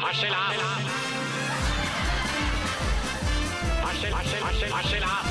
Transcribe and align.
Harselas. 0.00 0.56
Harsel, 3.84 4.12
harsel, 4.12 4.42
harsel, 4.42 4.72
harselas. 4.72 5.26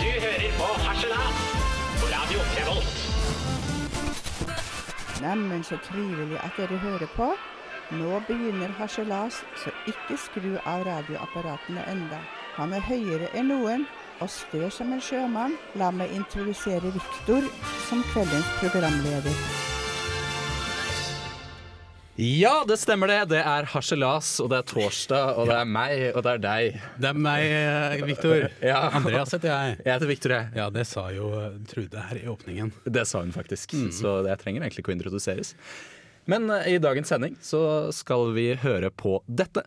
Du 0.00 0.10
hører 0.24 0.50
på 0.58 0.66
Harselas 0.86 1.36
på 2.00 2.06
Radio 2.14 2.38
Revolt. 2.58 2.96
Neimen, 5.22 5.64
så 5.64 5.76
trivelig 5.76 6.38
at 6.38 6.50
dere 6.56 6.78
hører 6.78 7.06
på. 7.16 7.32
Nå 7.90 8.22
begynner 8.28 8.68
harselas, 8.68 9.34
så 9.56 9.70
ikke 9.86 10.16
skru 10.16 10.56
av 10.64 10.86
radioapparatene 10.86 11.84
enda. 11.90 12.22
Han 12.54 12.72
er 12.72 12.86
høyere 12.86 13.34
enn 13.34 13.50
noen 13.50 13.86
og 14.20 14.30
stø 14.30 14.70
som 14.70 14.92
en 14.92 15.02
sjømann. 15.02 15.58
La 15.74 15.90
meg 15.90 16.14
introdusere 16.14 16.94
Viktor 16.94 17.42
som 17.88 18.04
kveldens 18.12 18.52
programleder. 18.60 19.42
Ja, 22.18 22.64
det 22.68 22.76
stemmer 22.82 23.06
det. 23.06 23.18
Det 23.30 23.38
er 23.46 23.66
harselas, 23.70 24.32
og 24.42 24.48
det 24.50 24.56
er 24.58 24.64
torsdag, 24.66 25.36
og 25.38 25.46
det 25.46 25.54
er 25.54 25.68
meg, 25.70 26.00
og 26.18 26.24
det 26.26 26.32
er 26.32 26.40
deg. 26.42 26.80
Det 26.98 27.12
er 27.12 27.20
meg, 27.28 27.44
eh, 27.46 28.02
Viktor. 28.08 28.48
Ja. 28.58 28.80
Andreas 28.98 29.30
heter 29.36 29.52
jeg. 29.52 29.76
Jeg 29.84 29.92
heter 29.92 30.10
Victor, 30.10 30.34
jeg. 30.34 30.50
Ja, 30.58 30.66
det 30.74 30.82
sa 30.90 31.04
jo 31.14 31.30
eh, 31.38 31.60
Trude 31.70 32.02
her 32.08 32.18
i 32.18 32.26
åpningen. 32.26 32.72
Det 32.90 33.06
sa 33.06 33.22
hun 33.22 33.30
faktisk, 33.30 33.76
så 33.94 34.18
jeg 34.26 34.42
trenger 34.42 34.66
egentlig 34.66 34.82
ikke 34.82 34.96
å 34.96 34.98
introduseres. 34.98 35.54
Men 36.26 36.50
eh, 36.50 36.74
i 36.74 36.82
dagens 36.82 37.14
sending 37.14 37.38
så 37.38 37.62
skal 37.94 38.34
vi 38.34 38.50
høre 38.66 38.90
på 38.90 39.20
dette. 39.30 39.62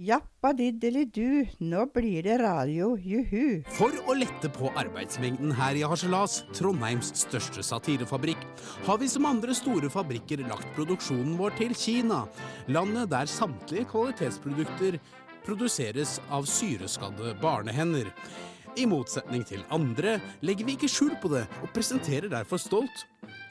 Jappa 0.00 0.52
nå 0.52 1.86
blir 1.94 2.22
det 2.26 2.36
radio, 2.42 2.90
juhu. 3.00 3.62
For 3.76 3.96
å 4.04 4.16
lette 4.16 4.50
på 4.52 4.72
arbeidsmengden 4.76 5.54
her 5.56 5.78
i 5.78 5.86
Harselas, 5.88 6.42
Trondheims 6.56 7.14
største 7.22 7.64
satirefabrikk, 7.64 8.44
har 8.84 9.00
vi 9.00 9.08
som 9.08 9.28
andre 9.30 9.56
store 9.56 9.88
fabrikker 9.92 10.44
lagt 10.44 10.68
produksjonen 10.76 11.38
vår 11.40 11.56
til 11.62 11.72
Kina, 11.72 12.26
landet 12.68 13.08
der 13.14 13.30
samtlige 13.30 13.88
kvalitetsprodukter 13.94 15.00
produseres 15.48 16.18
av 16.28 16.44
syreskadde 16.44 17.34
barnehender. 17.40 18.12
I 18.78 18.86
motsetning 18.86 19.42
til 19.46 19.62
andre 19.74 20.18
legger 20.46 20.66
vi 20.68 20.76
ikke 20.78 20.90
skjul 20.90 21.16
på 21.22 21.30
det, 21.32 21.44
og 21.62 21.72
presenterer 21.74 22.30
derfor 22.30 22.60
stolt 22.62 23.06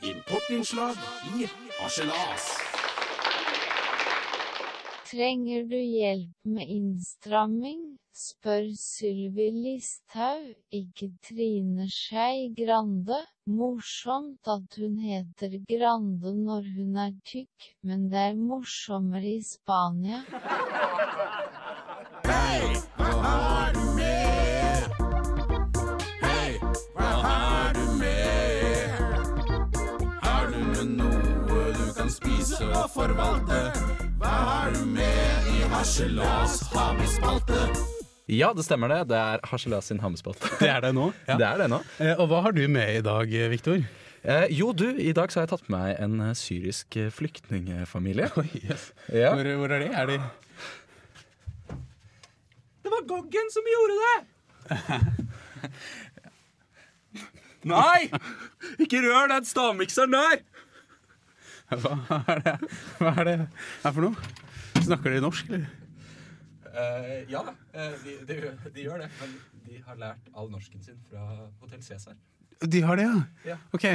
importinnslag 0.06 0.95
i 1.36 1.48
Harselas. 1.80 2.50
Trenger 5.09 5.66
du 5.67 5.80
hjelp 5.80 6.36
med 6.45 6.70
innstramming? 6.70 8.00
spør 8.20 8.66
Sylvi 8.76 9.45
Listhaug, 9.56 10.48
ikke 10.76 11.08
Trine 11.23 11.86
Skei 11.92 12.50
Grande. 12.58 13.20
Morsomt 13.48 14.50
at 14.56 14.76
hun 14.81 14.98
heter 15.00 15.56
Grande 15.70 16.33
når 16.36 16.67
hun 16.76 17.00
er 17.06 17.16
tykk, 17.31 17.72
men 17.88 18.09
det 18.11 18.26
er 18.31 18.36
morsommere 18.44 19.38
i 19.38 19.42
Spania. 19.54 20.22
Hei, 22.28 23.59
forvalte? 32.94 33.59
Hva 34.20 34.34
har 34.50 34.73
du 34.76 34.82
med 34.90 35.48
i 35.54 35.62
harselas 35.72 36.59
hammerspalte 36.73 37.59
Ja, 38.30 38.52
det 38.54 38.64
stemmer 38.68 38.88
det. 38.92 39.00
Det 39.11 39.17
er 39.20 39.39
harselas 39.50 39.88
sin 39.92 40.02
hammerspalte 40.04 40.50
Det 40.60 40.70
er 40.70 40.82
det 40.88 40.92
nå. 40.98 41.05
Det 41.30 41.45
er 41.45 41.58
det 41.64 41.70
nå. 41.72 41.80
Eh, 42.02 42.16
Og 42.20 42.27
hva 42.32 42.42
har 42.48 42.54
du 42.58 42.64
med 42.72 42.89
i 43.00 43.04
dag, 43.05 43.26
eh, 43.33 43.50
Viktor? 43.54 43.80
Eh, 44.20 44.45
jo, 44.52 44.73
du, 44.76 44.88
i 45.00 45.14
dag 45.16 45.32
så 45.32 45.39
har 45.39 45.45
jeg 45.48 45.54
tatt 45.55 45.70
med 45.72 45.80
meg 45.80 45.92
en 46.04 46.33
syrisk 46.36 46.98
syrisk 47.16 47.70
Oh, 48.36 48.50
yes. 48.60 48.89
Ja. 49.14 49.32
Hvor, 49.38 49.48
hvor 49.61 49.70
er 49.77 49.86
de? 49.86 49.89
Er 49.95 50.06
de 50.11 50.17
Det 52.83 52.92
var 52.95 53.04
Goggen 53.08 53.48
som 53.54 53.64
gjorde 53.76 53.95
det! 54.04 54.17
Nei! 57.70 58.08
Ikke 58.80 59.02
rør 59.04 59.27
den 59.32 59.45
stavmikseren 59.48 60.14
der! 60.16 60.38
Hva 62.10 62.24
er 62.34 62.42
det 62.42 62.56
Hva 62.98 63.12
er 63.14 63.28
det 63.28 63.36
her 63.84 63.94
for 63.94 64.02
noe? 64.08 64.32
Snakker 64.80 65.14
de 65.14 65.22
norsk, 65.22 65.52
eller? 65.52 65.68
Uh, 66.70 67.16
ja, 67.30 67.44
eh, 67.74 67.94
de, 68.04 68.16
de, 68.30 68.38
de 68.74 68.86
gjør 68.86 69.04
det. 69.04 69.10
Men 69.20 69.36
de 69.68 69.82
har 69.86 70.00
lært 70.02 70.30
all 70.34 70.50
norsken 70.52 70.82
sin 70.86 70.98
fra 71.10 71.26
Hotell 71.62 71.82
Cæsar. 71.86 72.18
De 72.60 72.82
har 72.84 73.00
det, 73.00 73.06
ja? 73.06 73.54
Ja. 73.54 73.58
Ok. 73.76 73.86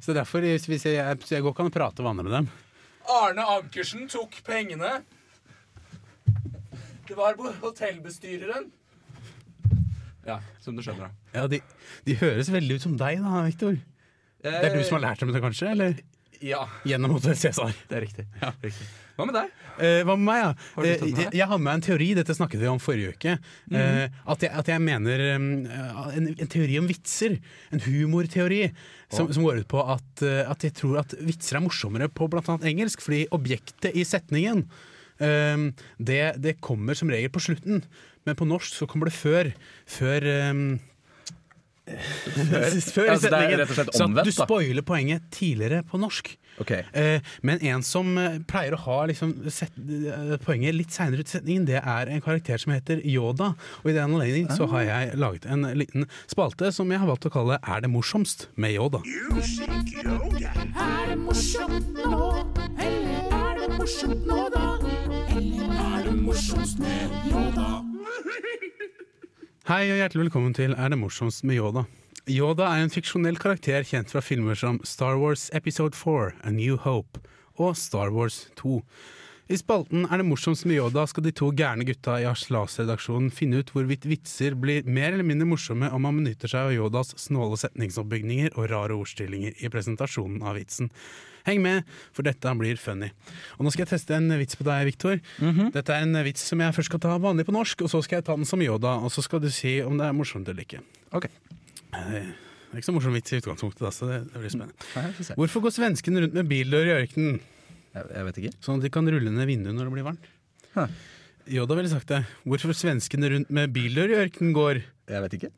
Så 0.00 0.14
derfor 0.16 0.44
jeg, 0.46 0.60
så 0.60 0.88
jeg 0.88 1.42
går 1.44 1.52
ikke 1.52 1.64
an 1.64 1.72
å 1.72 1.74
prate 1.74 2.04
vanlig 2.06 2.26
med 2.28 2.36
dem? 2.38 2.48
Arne 3.14 3.44
Ankersen 3.56 4.06
tok 4.08 4.38
pengene. 4.46 5.00
Det 7.04 7.16
var 7.18 7.36
hotellbestyreren. 7.60 8.70
Ja, 10.24 10.38
som 10.64 10.76
du 10.76 10.80
skjønner, 10.84 11.10
da. 11.10 11.32
Ja, 11.36 11.48
de, 11.50 11.60
de 12.06 12.16
høres 12.16 12.48
veldig 12.52 12.78
ut 12.78 12.86
som 12.86 12.94
deg, 12.96 13.20
da, 13.20 13.42
Viktor. 13.44 13.76
Det 14.44 14.54
er 14.60 14.72
du 14.72 14.80
som 14.84 14.98
har 14.98 15.10
lært 15.10 15.20
dem 15.20 15.32
det, 15.34 15.42
kanskje? 15.44 15.72
Eller 15.72 15.98
Ja, 16.42 16.64
gjennom 16.84 17.14
Hotell 17.16 17.36
Cæsar? 17.38 17.74
det 17.88 17.98
er 17.98 18.04
riktig. 18.06 18.24
riktig. 18.62 18.86
Hva 19.14 19.26
med 19.28 19.36
deg? 19.36 19.50
Eh, 19.78 20.00
hva 20.06 20.16
med 20.18 20.26
meg, 20.26 20.40
ja? 20.40 20.48
Har 20.74 20.86
Eh, 20.88 21.04
jeg, 21.06 21.28
jeg 21.38 21.46
har 21.50 21.60
med 21.62 21.76
en 21.76 21.84
teori, 21.86 22.08
dette 22.18 22.34
snakket 22.34 22.62
vi 22.62 22.70
om 22.70 22.80
forrige 22.82 23.14
uke. 23.14 23.36
eh, 23.70 24.08
at, 24.10 24.42
jeg, 24.42 24.50
at 24.50 24.70
jeg 24.72 24.82
mener 24.82 25.22
um, 25.36 25.46
en, 25.66 26.26
en 26.32 26.50
teori 26.50 26.80
om 26.80 26.88
vitser. 26.90 27.36
En 27.74 27.82
humorteori. 27.84 28.64
Som, 29.14 29.30
som 29.34 29.46
går 29.46 29.62
ut 29.62 29.70
på 29.70 29.82
at, 29.82 30.24
eh, 30.26 30.42
at 30.50 30.66
jeg 30.66 30.74
tror 30.80 30.98
at 31.04 31.14
vitser 31.22 31.60
er 31.60 31.62
morsommere 31.62 32.10
på 32.10 32.26
bl.a. 32.32 32.58
engelsk, 32.66 33.04
fordi 33.04 33.28
objektet 33.36 33.94
i 33.94 34.02
setningen 34.08 34.64
um, 35.20 35.68
det, 36.02 36.24
det 36.42 36.58
kommer 36.64 36.98
som 36.98 37.12
regel 37.12 37.30
på 37.30 37.44
slutten. 37.44 37.84
Men 38.26 38.38
på 38.40 38.48
norsk 38.48 38.80
så 38.80 38.88
kommer 38.90 39.10
det 39.10 39.14
før. 39.14 39.52
Før 39.86 40.26
um, 40.50 40.66
før 42.94 43.04
i 43.04 43.08
Altså, 43.12 43.28
det 43.28 43.36
er 43.36 43.36
setningen. 43.44 43.58
rett 43.60 43.70
og 43.70 43.76
slett 43.76 43.90
Så 43.92 44.00
at 44.00 44.04
omvendt, 44.08 44.24
du 44.24 44.32
spoiler 44.32 44.80
poenget 44.86 45.20
tidligere 45.34 45.82
på 45.84 45.98
norsk. 46.00 46.30
Okay. 46.62 46.82
Eh, 46.94 47.20
men 47.42 47.58
en 47.66 47.82
som 47.82 48.12
eh, 48.18 48.38
pleier 48.48 48.72
å 48.76 48.78
ha 48.84 48.98
liksom, 49.10 49.32
set, 49.52 49.72
eh, 49.76 50.36
poenget 50.44 50.74
litt 50.78 50.92
seinere 50.94 51.20
ut 51.24 51.28
i 51.28 51.30
setningen, 51.34 51.66
det 51.68 51.80
er 51.82 52.08
en 52.14 52.22
karakter 52.24 52.56
som 52.62 52.72
heter 52.72 53.02
Yoda. 53.04 53.50
Og 53.82 53.90
i 53.90 53.94
den 53.96 54.06
anledning 54.14 54.46
så 54.54 54.64
har 54.72 54.82
jeg 54.86 55.18
laget 55.20 55.44
en 55.50 55.62
liten 55.76 56.06
spalte 56.30 56.70
som 56.72 56.90
jeg 56.94 57.00
har 57.02 57.08
valgt 57.10 57.26
å 57.28 57.32
kalle 57.34 57.58
Er 57.60 57.80
det 57.84 57.90
morsomst 57.92 58.46
med 58.56 58.70
Yoda. 58.78 59.00
Er 59.04 59.10
det 61.10 61.18
morsomt 61.20 61.88
nå, 61.98 62.22
eller 62.78 63.18
er 63.34 63.52
det 63.60 63.68
morsomt 63.76 64.24
nå 64.30 64.40
da? 64.54 64.64
Eller 65.34 65.66
er 65.90 66.00
det 66.06 66.14
morsomst 66.22 66.78
med 66.80 67.10
Yoda? 67.32 67.68
Hei 69.64 69.86
og 69.88 69.96
hjertelig 69.96 70.26
velkommen 70.26 70.52
til 70.52 70.74
Er 70.76 70.90
det 70.92 70.98
morsomst 71.00 71.40
med 71.48 71.56
Yoda. 71.56 71.86
Yoda 72.28 72.66
er 72.68 72.82
en 72.84 72.90
fiksjonell 72.92 73.38
karakter 73.40 73.86
kjent 73.88 74.10
fra 74.12 74.20
filmer 74.20 74.58
som 74.60 74.76
Star 74.84 75.16
Wars 75.16 75.46
Episode 75.56 75.96
4, 75.96 76.34
A 76.44 76.50
New 76.52 76.76
Hope 76.84 77.22
og 77.56 77.72
Star 77.80 78.12
Wars 78.12 78.42
2. 78.60 78.82
I 79.52 79.56
spalten 79.60 80.06
Er 80.08 80.22
det 80.22 80.24
morsomst 80.24 80.64
med 80.64 80.78
Yoda 80.78 81.02
skal 81.10 81.26
de 81.26 81.32
to 81.36 81.50
gærne 81.52 81.84
gutta 81.84 82.14
i 82.22 82.24
Aslas-redaksjonen 82.24 83.28
finne 83.34 83.58
ut 83.60 83.72
hvorvidt 83.74 84.06
vitser 84.08 84.54
blir 84.56 84.86
mer 84.88 85.12
eller 85.12 85.26
mindre 85.28 85.44
morsomme 85.50 85.90
om 85.92 86.00
man 86.06 86.16
benytter 86.22 86.48
seg 86.48 86.70
av 86.70 86.72
Yodas 86.72 87.12
snåle 87.20 87.58
setningsoppbygninger 87.60 88.54
og 88.56 88.70
rare 88.72 88.96
ordstillinger 88.96 89.58
i 89.60 89.68
presentasjonen 89.72 90.40
av 90.48 90.56
vitsen. 90.56 90.88
Heng 91.44 91.60
med, 91.60 91.84
for 92.16 92.24
dette 92.24 92.54
blir 92.56 92.78
funny. 92.80 93.10
Og 93.58 93.66
nå 93.66 93.72
skal 93.74 93.84
jeg 93.84 93.90
teste 93.98 94.16
en 94.16 94.32
vits 94.40 94.56
på 94.56 94.64
deg, 94.64 94.86
Viktor. 94.88 95.20
Dette 95.74 95.92
er 95.92 96.06
en 96.06 96.16
vits 96.24 96.40
som 96.48 96.62
jeg 96.64 96.72
først 96.72 96.88
skal 96.88 97.02
ta 97.04 97.18
vanlig 97.20 97.44
på 97.44 97.52
norsk, 97.52 97.84
og 97.84 97.92
så 97.92 98.00
skal 98.06 98.22
jeg 98.22 98.24
ta 98.30 98.38
den 98.40 98.48
som 98.48 98.64
Yoda, 98.64 98.94
og 99.04 99.12
så 99.12 99.20
skal 99.26 99.42
du 99.44 99.50
si 99.52 99.74
om 99.84 100.00
det 100.00 100.06
er 100.08 100.16
morsomt 100.16 100.48
eller 100.48 100.64
ikke. 100.64 100.80
Ok. 101.12 101.28
Eh, 101.28 102.32
Det 102.74 102.80
er 102.80 102.80
ikke 102.80 102.88
så 102.88 102.94
morsom 102.96 103.12
vits 103.14 103.30
i 103.30 103.36
utgangspunktet, 103.38 103.84
da, 103.84 103.90
så 103.94 104.08
det, 104.08 104.16
det 104.32 104.40
blir 104.40 104.50
spennende. 104.56 104.72
Hvorfor 105.38 105.62
går 105.68 105.74
svenskene 105.76 106.24
rundt 106.24 106.32
med 106.40 106.48
bildør 106.50 106.88
i 106.88 106.94
ørkenen? 107.04 107.36
Jeg, 107.94 108.04
jeg 108.14 108.24
vet 108.28 108.38
ikke. 108.42 108.52
Sånn 108.64 108.80
at 108.80 108.86
de 108.86 108.90
kan 108.94 109.06
rulle 109.10 109.30
ned 109.30 109.46
vinduet 109.50 109.74
når 109.76 109.84
det 109.90 109.94
blir 109.96 110.06
varmt? 110.08 110.24
Hæ. 110.74 110.86
Yoda 111.54 111.76
ville 111.78 111.90
sagt 111.92 112.08
det. 112.10 112.22
Hvorfor 112.48 112.72
svenskene 112.74 113.28
rundt 113.30 113.50
med 113.52 113.72
biler 113.74 114.08
i 114.10 114.16
ørkenen 114.24 114.54
går, 114.56 114.82
Jeg 115.12 115.20
vet 115.26 115.34
ikke. 115.38 115.50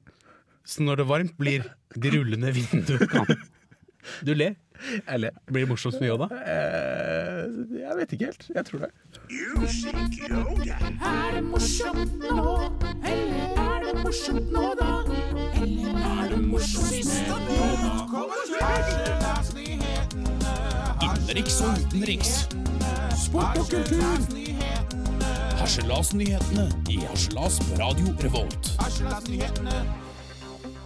så 0.67 0.83
når 0.83 0.97
det 1.01 1.07
varmt 1.07 1.37
blir 1.39 1.63
de 1.97 2.11
rullende 2.11 2.51
vinduene 2.53 2.99
vinduet 3.07 3.29
ler. 3.31 3.37
Du 4.27 4.33
ler. 4.35 4.55
Eller 5.09 5.31
Blir 5.49 5.65
det 5.65 5.69
morsomst 5.71 6.01
med 6.03 6.11
Yoda? 6.11 6.27
eh, 6.45 7.47
Jeg 7.81 7.97
vet 7.97 8.13
ikke 8.13 8.27
helt. 8.29 8.45
Jeg 8.55 8.65
tror 8.69 8.79
det. 8.85 8.91
Er 11.01 11.31
det 11.35 11.45
morsomt 11.49 12.19
nå, 12.21 12.71
eller 13.03 13.47
er 13.63 13.87
det 13.87 13.95
morsomt 14.05 14.53
nå 14.53 14.67
da? 14.83 14.91
Eller 15.63 15.97
er 15.97 16.29
det 16.35 16.43
morsomt 16.45 16.93
med 16.93 17.51
Yoda? 17.57 18.87
Innenriks 21.27 21.57
og 21.59 21.81
utenriks. 21.83 22.29
Sport 23.19 23.57
og 23.59 23.65
kultur. 23.67 24.21
Harselasnyhetene 25.59 26.69
i 26.87 27.01
Harselas 27.03 27.57
på 27.65 27.81
Radio 27.81 28.13
Revolt. 28.23 28.71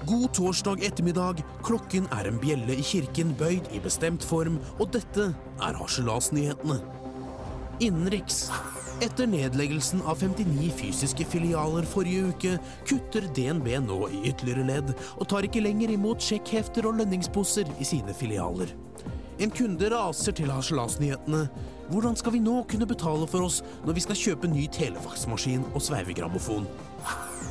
God 0.08 0.26
torsdag 0.32 0.80
ettermiddag. 0.88 1.44
Klokken 1.60 2.08
er 2.16 2.30
en 2.32 2.40
bjelle 2.40 2.72
i 2.72 2.80
kirken 2.80 3.36
bøyd 3.36 3.68
i 3.76 3.84
bestemt 3.84 4.24
form, 4.24 4.56
og 4.78 4.88
dette 4.96 5.28
er 5.60 5.76
Harselasnyhetene. 5.82 6.80
Innenriks. 7.84 8.46
Etter 9.04 9.28
nedleggelsen 9.28 10.00
av 10.08 10.24
59 10.24 10.72
fysiske 10.80 11.28
filialer 11.28 11.84
forrige 11.84 12.32
uke, 12.32 12.58
kutter 12.88 13.28
DNB 13.36 13.74
nå 13.84 14.06
i 14.08 14.28
ytterligere 14.32 14.70
ledd, 14.72 14.94
og 15.18 15.28
tar 15.28 15.44
ikke 15.44 15.68
lenger 15.68 15.92
imot 15.92 16.24
sjekkhefter 16.24 16.88
og 16.88 17.02
lønningsposer 17.02 17.68
i 17.76 17.92
sine 17.92 18.16
filialer. 18.16 18.72
En 19.40 19.48
kunde 19.48 19.88
raser 19.88 20.34
til 20.36 20.50
Harselasnyhetene. 20.52 21.46
Hvordan 21.88 22.16
skal 22.18 22.34
vi 22.34 22.42
nå 22.44 22.58
kunne 22.68 22.88
betale 22.88 23.24
for 23.30 23.46
oss 23.46 23.62
når 23.86 23.96
vi 23.96 24.02
skal 24.04 24.18
kjøpe 24.20 24.50
ny 24.52 24.66
telefaksmaskin 24.68 25.62
og 25.72 25.80
sveivegrammofon? 25.80 26.66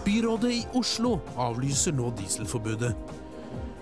Byrådet 0.05 0.51
i 0.53 0.59
Oslo 0.77 1.15
avlyser 1.33 1.95
nå 1.97 2.11
dieselforbudet. 2.19 2.93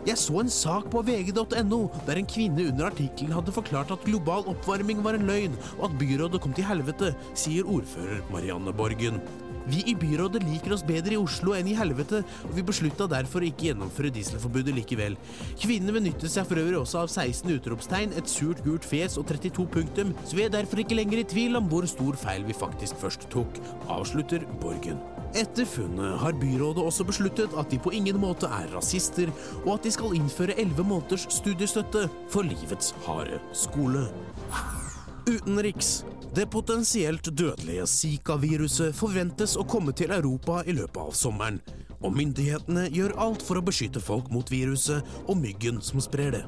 Jeg 0.07 0.21
så 0.21 0.37
en 0.39 0.51
sak 0.53 0.87
på 0.93 1.01
vg.no 1.03 1.81
der 2.07 2.21
en 2.21 2.29
kvinne 2.31 2.69
under 2.69 2.87
artikkelen 2.87 3.35
hadde 3.35 3.51
forklart 3.51 3.91
at 3.91 4.07
global 4.07 4.47
oppvarming 4.53 5.03
var 5.03 5.17
en 5.17 5.27
løgn, 5.27 5.59
og 5.75 5.89
at 5.89 5.97
byrådet 5.99 6.39
kom 6.39 6.55
til 6.55 6.63
helvete, 6.69 7.11
sier 7.35 7.67
ordfører 7.67 8.23
Marianne 8.31 8.71
Borgen. 8.71 9.19
Vi 9.67 9.83
i 9.91 9.95
byrådet 9.99 10.43
liker 10.47 10.75
oss 10.75 10.85
bedre 10.87 11.17
i 11.17 11.19
Oslo 11.19 11.55
enn 11.57 11.67
i 11.67 11.75
helvete, 11.75 12.21
og 12.47 12.55
vi 12.55 12.63
beslutta 12.67 13.07
derfor 13.11 13.43
å 13.43 13.49
ikke 13.49 13.69
gjennomføre 13.69 14.13
dieselforbudet 14.15 14.75
likevel. 14.77 15.17
Kvinnene 15.59 15.97
benyttet 15.97 16.31
seg 16.31 16.47
for 16.47 16.61
øvrig 16.61 16.79
også 16.79 17.03
av 17.03 17.11
16 17.11 17.51
utropstegn, 17.57 18.15
et 18.15 18.31
surt 18.31 18.63
gult 18.65 18.87
fjes 18.87 19.19
og 19.19 19.27
32 19.27 19.67
punktum, 19.73 20.15
så 20.23 20.39
vi 20.39 20.47
er 20.47 20.55
derfor 20.55 20.83
ikke 20.83 20.97
lenger 20.99 21.23
i 21.23 21.27
tvil 21.27 21.59
om 21.59 21.67
hvor 21.71 21.87
stor 21.89 22.15
feil 22.19 22.47
vi 22.47 22.55
faktisk 22.55 22.99
først 23.03 23.27
tok, 23.33 23.59
avslutter 23.91 24.47
Borgen. 24.61 25.01
Etter 25.35 25.67
funnet 25.67 26.15
har 26.21 26.37
byrådet 26.39 26.83
også 26.87 27.03
besluttet 27.07 27.55
at 27.59 27.71
de 27.71 27.79
på 27.83 27.91
ingen 27.93 28.17
måte 28.21 28.47
er 28.47 28.69
rasister, 28.71 29.31
og 29.65 29.73
at 29.75 29.83
de 29.87 29.91
skal 29.93 30.15
innføre 30.15 30.55
11 30.55 30.87
måneders 30.87 31.27
studiestøtte 31.35 32.07
for 32.31 32.47
livets 32.47 32.93
harde 33.05 33.41
skole. 33.51 34.07
Utenriks. 35.27 36.05
Det 36.37 36.45
potensielt 36.53 37.25
dødelige 37.33 37.87
Zika-viruset 37.89 38.93
forventes 38.93 39.55
å 39.57 39.63
komme 39.65 39.89
til 39.97 40.11
Europa 40.13 40.59
i 40.69 40.75
løpet 40.77 40.99
av 41.01 41.15
sommeren, 41.17 41.57
og 41.97 42.13
myndighetene 42.13 42.83
gjør 42.93 43.15
alt 43.23 43.41
for 43.41 43.57
å 43.57 43.63
beskytte 43.65 44.03
folk 44.03 44.29
mot 44.29 44.51
viruset 44.53 45.01
og 45.23 45.39
myggen 45.41 45.81
som 45.81 45.97
sprer 46.03 46.35
det. 46.35 46.43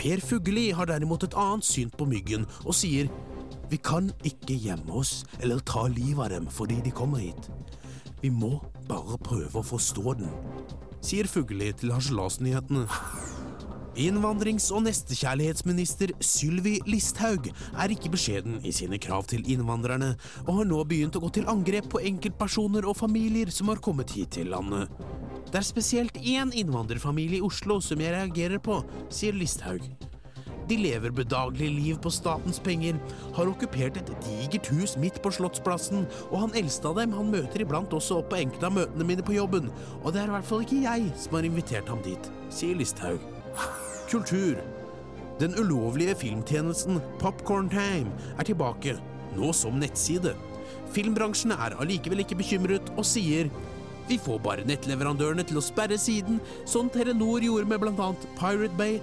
Per 0.00 0.24
Fugelli 0.24 0.70
har 0.72 0.88
derimot 0.88 1.26
et 1.28 1.36
annet 1.36 1.68
syn 1.68 1.92
på 1.92 2.08
myggen, 2.08 2.48
og 2.64 2.72
sier 2.78 3.12
vi 3.68 3.76
kan 3.76 4.08
ikke 4.24 4.56
gjemme 4.56 4.96
oss 5.02 5.26
eller 5.42 5.60
ta 5.60 5.84
livet 5.92 6.30
av 6.30 6.32
dem 6.32 6.48
fordi 6.48 6.80
de 6.80 6.96
kommer 6.96 7.20
hit. 7.20 7.52
Vi 8.24 8.32
må 8.32 8.62
bare 8.88 9.20
prøve 9.20 9.60
å 9.60 9.70
forstå 9.74 10.16
den, 10.24 10.32
sier 11.04 11.28
Fugelli 11.28 11.68
til 11.76 11.92
Harselasnyhetene. 11.92 12.88
Innvandrings- 13.92 14.70
og 14.72 14.86
nestekjærlighetsminister 14.86 16.14
Sylvi 16.24 16.78
Listhaug 16.88 17.50
er 17.52 17.92
ikke 17.92 18.08
beskjeden 18.14 18.54
i 18.64 18.72
sine 18.72 18.96
krav 18.96 19.26
til 19.28 19.44
innvandrerne, 19.52 20.14
og 20.46 20.62
har 20.62 20.68
nå 20.70 20.78
begynt 20.88 21.18
å 21.18 21.20
gå 21.20 21.28
til 21.36 21.50
angrep 21.52 21.90
på 21.92 22.00
enkeltpersoner 22.00 22.88
og 22.88 22.96
familier 22.96 23.52
som 23.52 23.68
har 23.68 23.82
kommet 23.84 24.14
hit 24.16 24.32
til 24.38 24.48
landet. 24.54 24.88
Det 25.50 25.60
er 25.60 25.68
spesielt 25.68 26.16
én 26.16 26.54
innvandrerfamilie 26.56 27.42
i 27.42 27.44
Oslo 27.44 27.82
som 27.84 28.00
jeg 28.00 28.14
reagerer 28.14 28.62
på, 28.64 28.78
sier 29.12 29.36
Listhaug. 29.36 29.84
De 30.70 30.78
lever 30.78 31.12
bedagelig 31.12 31.68
liv 31.74 32.00
på 32.00 32.08
statens 32.14 32.62
penger, 32.64 32.96
har 33.36 33.50
okkupert 33.50 33.98
et 34.00 34.14
digert 34.24 34.72
hus 34.72 34.96
midt 34.96 35.20
på 35.20 35.34
Slottsplassen, 35.36 36.06
og 36.30 36.46
han 36.46 36.56
eldste 36.56 36.88
av 36.88 37.02
dem 37.02 37.12
han 37.18 37.28
møter 37.34 37.66
iblant 37.66 37.92
også 37.92 38.22
opp 38.22 38.32
på 38.32 38.40
enkelte 38.40 38.70
av 38.70 38.78
møtene 38.78 39.10
mine 39.10 39.26
på 39.26 39.36
jobben, 39.36 39.68
og 40.00 40.14
det 40.14 40.24
er 40.24 40.32
i 40.32 40.36
hvert 40.38 40.48
fall 40.48 40.64
ikke 40.64 40.80
jeg 40.86 41.12
som 41.26 41.36
har 41.36 41.52
invitert 41.52 41.92
ham 41.92 42.00
dit, 42.06 42.32
sier 42.48 42.78
Listhaug. 42.78 43.41
Kultur. 44.12 44.58
Den 45.40 45.54
ulovlige 45.56 46.14
filmtjenesten 46.20 46.98
Popcorn 47.18 47.70
Time 47.72 48.12
er 48.36 48.44
tilbake, 48.44 48.98
nå 49.38 49.52
som 49.56 49.78
nettside. 49.80 50.34
Filmbransjen 50.92 51.54
er 51.56 51.78
allikevel 51.80 52.20
ikke 52.20 52.36
bekymret 52.42 52.90
og 52.92 53.06
sier 53.08 53.48
vi 54.10 54.18
får 54.20 54.42
bare 54.44 54.66
nettleverandørene 54.68 55.46
til 55.48 55.56
å 55.56 55.64
sperre 55.64 55.96
siden, 55.96 56.42
sånn 56.68 56.90
Telenor 56.92 57.40
gjorde 57.40 57.70
med 57.70 57.88
annet 57.88 58.26
Pirate 58.36 58.76
Bay, 58.76 58.98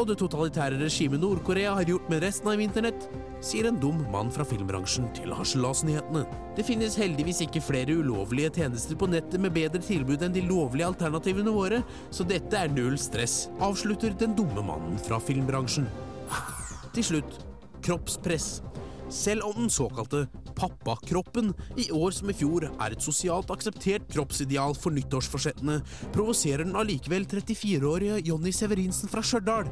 og 0.00 0.06
det 0.08 0.16
totalitære 0.20 0.78
regimet 0.80 1.20
Nord-Korea 1.20 1.74
har 1.76 1.88
gjort 1.88 2.06
med 2.08 2.22
resten 2.24 2.48
av 2.48 2.60
internett, 2.62 3.02
sier 3.44 3.68
en 3.68 3.80
dum 3.80 3.98
mann 4.12 4.30
fra 4.32 4.46
filmbransjen 4.48 5.10
til 5.16 5.34
Harselasnyhetene. 5.36 6.22
Det 6.56 6.64
finnes 6.64 6.96
heldigvis 6.96 7.42
ikke 7.44 7.60
flere 7.64 7.98
ulovlige 8.00 8.54
tjenester 8.60 8.96
på 8.96 9.10
nettet 9.12 9.42
med 9.44 9.52
bedre 9.56 9.82
tilbud 9.84 10.24
enn 10.24 10.32
de 10.36 10.46
lovlige 10.48 10.88
alternativene 10.88 11.52
våre, 11.52 11.82
så 12.08 12.24
dette 12.24 12.56
er 12.56 12.72
null 12.72 12.96
stress, 13.00 13.50
avslutter 13.60 14.16
den 14.20 14.32
dumme 14.38 14.64
mannen 14.64 14.96
fra 15.04 15.20
filmbransjen. 15.20 15.88
Til 16.96 17.06
slutt 17.12 17.36
kroppspress. 17.84 18.60
Selv 19.10 19.42
om 19.48 19.56
den 19.56 19.70
såkalte 19.70 20.28
pappakroppen 20.54 21.50
i 21.76 21.88
år 21.90 22.14
som 22.14 22.30
i 22.30 22.36
fjor 22.36 22.68
er 22.70 22.94
et 22.94 23.02
sosialt 23.02 23.50
akseptert 23.50 24.06
kroppsideal 24.12 24.76
for 24.78 24.94
nyttårsforsettene, 24.94 25.80
provoserer 26.14 26.62
den 26.62 26.78
allikevel 26.78 27.26
34-årige 27.26 28.20
Jonny 28.28 28.52
Severinsen 28.54 29.10
fra 29.10 29.24
Stjørdal. 29.26 29.66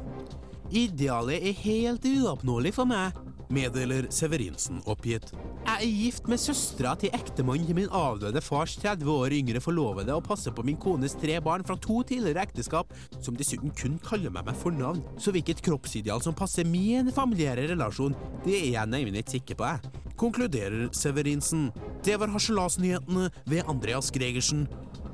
Idealet 0.75 1.39
er 1.39 1.63
helt 1.63 2.05
uoppnåelig 2.11 2.75
for 2.77 2.91
meg, 2.91 3.15
meddeler 3.55 4.09
Severinsen 4.13 4.81
oppgitt. 4.89 5.31
Jeg 5.67 5.75
er 5.75 5.99
gift 6.01 6.29
med 6.31 6.41
søstera 6.41 6.95
til 7.01 7.13
ektemannen 7.17 7.69
til 7.69 7.77
min 7.79 7.93
avdøde 7.95 8.43
fars 8.45 8.77
30 8.81 9.11
år 9.13 9.37
yngre 9.37 9.63
forlovede 9.63 10.15
og 10.15 10.25
passer 10.27 10.55
på 10.55 10.65
min 10.67 10.79
kones 10.81 11.17
tre 11.19 11.39
barn 11.45 11.65
fra 11.67 11.77
to 11.81 12.01
tidligere 12.09 12.45
ekteskap, 12.49 12.93
som 13.21 13.37
dessuten 13.39 13.73
kun 13.77 14.01
kaller 14.05 14.33
meg 14.35 14.49
med 14.49 14.59
fornavn. 14.59 15.05
Så 15.21 15.35
hvilket 15.35 15.63
kroppsideal 15.67 16.23
som 16.25 16.37
passer 16.37 16.69
min 16.69 17.13
familiære 17.15 17.69
relasjon, 17.73 18.17
det 18.45 18.57
er 18.59 18.69
jeg 18.77 18.93
nemlig 18.95 19.25
ikke 19.25 19.39
sikker 19.39 19.61
på, 19.61 19.73
jeg. 19.73 20.05
Konkluderer 20.19 20.89
Severinsen. 20.97 21.69
Det 22.05 22.17
var 22.19 22.33
harselasnyhetene 22.33 23.31
ved 23.47 23.69
Andreas 23.71 24.11
Gregersen. 24.11 24.67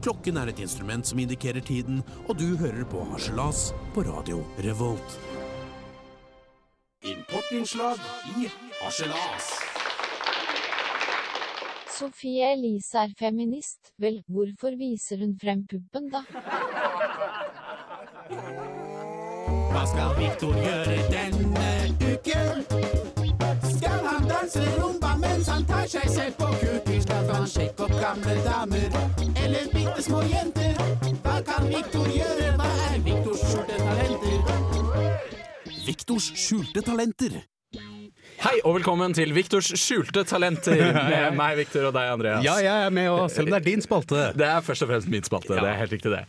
Klokken 0.05 0.37
er 0.41 0.51
et 0.53 0.61
instrument 0.61 1.07
som 1.09 1.21
indikerer 1.21 1.65
tiden, 1.65 2.03
og 2.29 2.37
du 2.41 2.57
hører 2.61 2.85
på 2.89 3.05
Harselas 3.13 3.71
på 3.95 4.05
Radio 4.05 4.43
Revolt. 4.65 5.44
Importinnslag 7.05 7.97
i 8.39 8.51
Harselas. 8.81 9.49
Sofie 11.99 12.53
Elise 12.53 12.99
er 12.99 13.09
feminist. 13.19 13.93
Vel, 13.99 14.23
hvorfor 14.27 14.77
viser 14.79 15.19
hun 15.19 15.39
frem 15.43 15.67
puppen, 15.69 16.09
da? 16.09 16.23
Hva 19.75 19.85
skal 19.93 20.17
Viktor 20.17 20.57
gjøre 20.65 20.97
denne 21.13 21.69
uken? 22.01 22.65
Skal 23.77 24.01
han 24.09 24.29
danse 24.33 24.65
rumba 24.81 25.13
mens 25.21 25.53
han 25.53 25.69
tar 25.69 25.85
seg 25.87 26.09
selv 26.09 26.41
på 26.41 26.49
kuken? 26.63 27.03
Skal 27.05 27.33
han 27.35 27.49
sjekke 27.53 27.85
opp 27.85 27.97
gamle 28.01 28.41
damer 28.49 29.01
eller 29.45 29.73
bitte 29.77 30.09
små 30.09 30.25
jenter? 30.33 30.73
Hva 31.21 31.41
kan 31.53 31.69
Viktor 31.69 32.09
gjøre? 32.17 32.55
Hva 32.57 32.77
er 32.89 33.03
Viktors 33.05 33.45
skjulte 33.51 33.83
talenter? 33.85 34.64
Viktors 35.85 36.31
skjulte 36.41 36.81
talenter. 36.81 37.43
Hei 38.43 38.59
og 38.67 38.75
velkommen 38.77 39.13
til 39.17 39.31
Viktors 39.37 39.69
skjulte 39.79 40.25
talenter 40.29 40.77
med 41.13 41.37
meg, 41.39 41.55
Viktor, 41.61 41.87
og 41.89 41.95
deg, 41.97 42.09
Andreas. 42.13 42.43
Ja, 42.45 42.57
jeg 42.61 42.87
er 42.89 42.93
med 42.95 43.07
òg, 43.13 43.23
selv 43.33 43.49
om 43.49 43.55
det 43.55 43.59
er 43.61 43.67
din 43.69 43.83
spalte. 43.85 44.25
Det 44.37 44.47
er 44.49 44.65
først 44.67 44.85
og 44.85 44.91
fremst 44.91 45.09
min 45.13 45.25
spalte. 45.25 45.55
Det 45.55 45.69
er 45.71 45.79
helt 45.79 45.95
riktig, 45.95 46.13
det. 46.13 46.21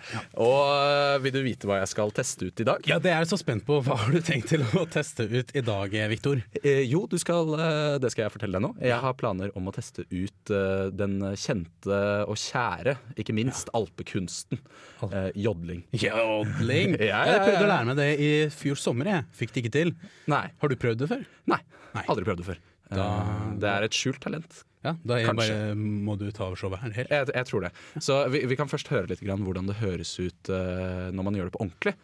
Og 0.45 0.59
øh, 0.69 1.17
vil 1.25 1.33
du 1.35 1.39
vite 1.45 1.67
hva 1.69 1.79
jeg 1.81 1.89
skal 1.91 2.13
teste 2.15 2.47
ut 2.51 2.63
i 2.63 2.67
dag? 2.69 2.87
Ja, 2.87 2.99
det 3.03 3.11
er 3.11 3.23
jeg 3.23 3.31
så 3.33 3.39
spent 3.41 3.65
på. 3.67 3.79
Hva 3.85 3.97
har 4.03 4.13
du 4.13 4.19
tenkt 4.23 4.51
til 4.53 4.63
å 4.79 4.85
teste 4.93 5.25
ut 5.31 5.51
i 5.57 5.63
dag, 5.65 5.97
Viktor? 6.13 6.43
Eh, 6.61 6.83
jo, 6.87 7.03
du 7.11 7.17
skal, 7.21 7.51
eh, 7.57 7.97
det 8.03 8.13
skal 8.13 8.27
jeg 8.27 8.35
fortelle 8.37 8.59
deg 8.61 8.65
nå. 8.67 8.71
Jeg 8.85 9.01
har 9.07 9.17
planer 9.19 9.51
om 9.59 9.67
å 9.71 9.75
teste 9.75 10.05
ut 10.11 10.53
eh, 10.55 10.87
den 10.95 11.17
kjente 11.41 12.01
og 12.29 12.37
kjære, 12.39 12.97
ikke 13.21 13.35
minst, 13.35 13.73
alpekunsten. 13.75 14.61
Eh, 15.09 15.31
jodling. 15.47 15.83
Jodling? 15.95 16.95
Ja, 17.05 17.21
ja, 17.27 17.35
Jeg 17.35 17.41
prøvde 17.49 17.65
å 17.65 17.69
lære 17.69 17.87
meg 17.91 17.97
det 17.99 18.09
i 18.23 18.29
fjor 18.53 18.79
sommer, 18.79 19.09
jeg. 19.11 19.25
Fikk 19.37 19.51
det 19.55 19.61
ikke 19.65 19.73
til. 19.75 19.91
Nei. 20.31 20.45
Har 20.61 20.71
du 20.71 20.77
prøvd 20.79 21.03
det 21.03 21.09
før? 21.11 21.25
Nei. 21.51 21.59
Nei. 21.95 22.03
Aldri 22.11 22.25
prøvd 22.27 22.41
det 22.43 22.47
før. 22.51 22.59
Da- 22.91 23.03
Eh, 23.25 23.51
det 23.61 23.69
er 23.71 23.83
et 23.87 23.95
skjult 23.97 24.19
talent. 24.21 24.63
Ja, 24.85 24.91
da 25.01 25.15
bare, 25.33 25.73
må 25.75 26.13
du 26.19 26.27
ta 26.31 26.43
over 26.45 26.55
showet 26.59 26.77
her 26.83 26.91
helt. 26.93 27.09
Jeg, 27.09 27.31
jeg 27.33 27.45
tror 27.49 27.61
det. 27.65 27.71
Så 28.05 28.19
vi, 28.29 28.43
vi 28.45 28.55
kan 28.59 28.69
først 28.69 28.87
høre 28.93 29.07
litt 29.09 29.23
grann 29.25 29.41
hvordan 29.41 29.65
det 29.71 29.79
høres 29.79 30.11
ut 30.21 30.51
uh, 30.53 31.09
når 31.09 31.23
man 31.25 31.33
gjør 31.39 31.49
det 31.49 31.55
på 31.55 31.63
ordentlig. 31.65 31.95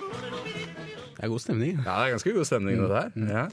Det 0.00 1.26
er 1.26 1.28
god 1.28 1.42
stemning. 1.42 1.74
Ja, 1.84 1.94
det 2.00 2.06
er 2.08 2.14
ganske 2.16 2.32
god 2.32 2.46
stemning, 2.48 2.80
det 2.80 2.88
der. 2.88 3.10
Ja. 3.28 3.44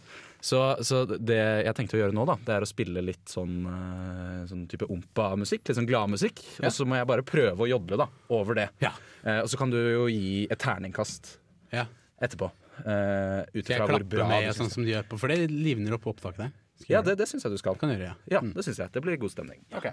Så, 0.47 0.59
så 0.87 1.01
det 1.09 1.37
jeg 1.65 1.75
tenkte 1.75 1.97
å 1.97 2.01
gjøre 2.03 2.15
nå, 2.15 2.23
da, 2.29 2.35
det 2.47 2.53
er 2.55 2.63
å 2.63 2.69
spille 2.69 3.01
litt 3.03 3.31
sånn, 3.33 3.55
eh, 3.67 4.43
sånn 4.47 4.61
type 4.71 4.87
ompa-musikk. 4.93 5.65
Litt 5.67 5.79
sånn 5.79 5.89
gladmusikk. 5.89 6.39
Ja. 6.61 6.69
Og 6.69 6.75
så 6.75 6.85
må 6.87 6.95
jeg 6.99 7.09
bare 7.09 7.25
prøve 7.27 7.65
å 7.65 7.67
jodle 7.67 7.97
da, 7.99 8.07
over 8.37 8.55
det. 8.61 8.67
Ja. 8.83 8.93
Eh, 9.25 9.41
og 9.41 9.49
så 9.51 9.59
kan 9.59 9.73
du 9.73 9.79
jo 9.81 10.05
gi 10.11 10.45
et 10.47 10.61
terningkast 10.63 11.33
Ja. 11.75 11.83
etterpå. 12.21 12.51
eh, 12.85 13.41
ut 13.57 13.65
ifra 13.73 13.87
hvor 13.89 14.03
bra 14.07 14.27
med 14.29 14.53
sånn 14.53 14.69
som 14.69 14.83
de 14.85 14.91
gjør 14.93 15.07
på 15.09 15.17
For 15.19 15.27
det 15.33 15.49
livner 15.49 15.95
opp 15.97 16.05
opptaket 16.13 16.43
der. 16.45 16.51
Ja, 16.87 16.99
det, 17.01 17.15
det 17.17 17.25
syns 17.25 17.41
jeg 17.43 17.51
du 17.55 17.57
skal. 17.57 17.73
Kan 17.81 17.89
gjøre, 17.89 18.11
ja. 18.11 18.15
Ja, 18.29 18.39
Mm. 18.45 18.51
det 18.53 18.63
syns 18.67 18.77
jeg. 18.77 18.91
Det 18.93 19.01
blir 19.01 19.17
god 19.17 19.31
stemning. 19.33 19.63
Okay. 19.73 19.91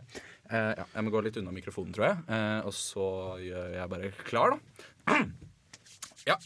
Eh, 0.50 0.74
ja, 0.76 0.84
jeg 0.94 1.02
må 1.06 1.10
gå 1.14 1.22
litt 1.24 1.38
unna 1.40 1.50
mikrofonen, 1.56 1.94
tror 1.96 2.10
jeg. 2.10 2.18
Eh, 2.28 2.60
og 2.68 2.74
så 2.76 3.06
gjør 3.40 3.72
jeg 3.78 3.88
bare 3.94 4.10
klar, 4.28 4.52
da. 4.52 5.16
ja. 6.30 6.36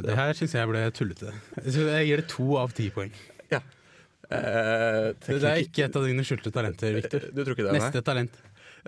Det 0.00 0.14
her 0.16 0.32
syns 0.38 0.54
jeg 0.56 0.68
ble 0.70 0.80
tullete. 0.96 1.32
Jeg 1.60 1.74
Jeg 1.74 2.06
gir 2.08 2.22
det 2.22 2.28
to 2.30 2.46
av 2.60 2.72
ti 2.76 2.86
poeng. 2.94 3.10
Ja. 3.52 3.60
Eh, 4.30 5.10
Det 5.26 5.42
er 5.42 5.60
ikke 5.64 5.84
et 5.88 5.96
av 5.98 6.06
dine 6.06 6.24
skjulte 6.24 6.52
talenter, 6.54 6.94
Victor. 6.96 7.26
Du 7.34 7.42
tror 7.44 7.56
ikke 7.56 7.66
det? 7.68 7.74
Neste 7.76 8.02
talent. 8.06 8.38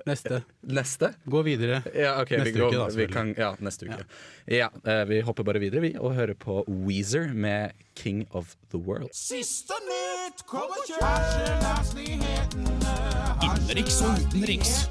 Neste. 0.07 0.43
Neste? 0.63 1.13
Gå 1.29 1.43
videre. 1.47 1.83
Ja, 1.95 2.21
okay, 2.23 2.39
Neste 2.39 2.53
vi 2.53 2.59
går, 2.61 2.69
uke 2.69 2.79
da, 2.79 2.87
vi 2.97 3.07
kan, 3.11 3.35
ja, 3.39 3.53
neste 3.61 3.87
uke. 3.89 4.05
Ja, 4.51 4.69
eh, 4.85 5.05
Vi 5.09 5.21
hopper 5.21 5.43
bare 5.47 5.61
videre 5.63 5.81
vi 5.85 5.95
og 5.99 6.15
hører 6.15 6.35
på 6.35 6.65
Weezer 6.69 7.33
med 7.35 7.71
'King 7.95 8.27
of 8.31 8.57
the 8.71 8.79
World'. 8.79 9.13
Siste 9.13 9.75
nytt 9.89 10.47
kommer 10.47 10.77
Harselasnyhetene. 11.01 12.97
Innenriks 13.43 14.01
og 14.03 14.11
utenriks. 14.19 14.89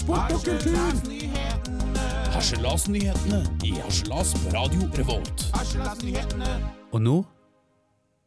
Sport 0.00 0.32
og 0.32 0.40
kultur. 0.44 0.76
Harselasnyhetene 2.34 3.40
i 3.64 3.70
Harselas 3.80 4.34
på 4.34 4.50
Radio 4.52 4.80
Revolt. 4.98 5.46
Og 6.92 7.00
nå 7.02 7.24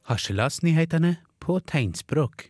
Harselasnyhetene 0.10 1.18
på 1.40 1.60
tegnspråk. 1.60 2.50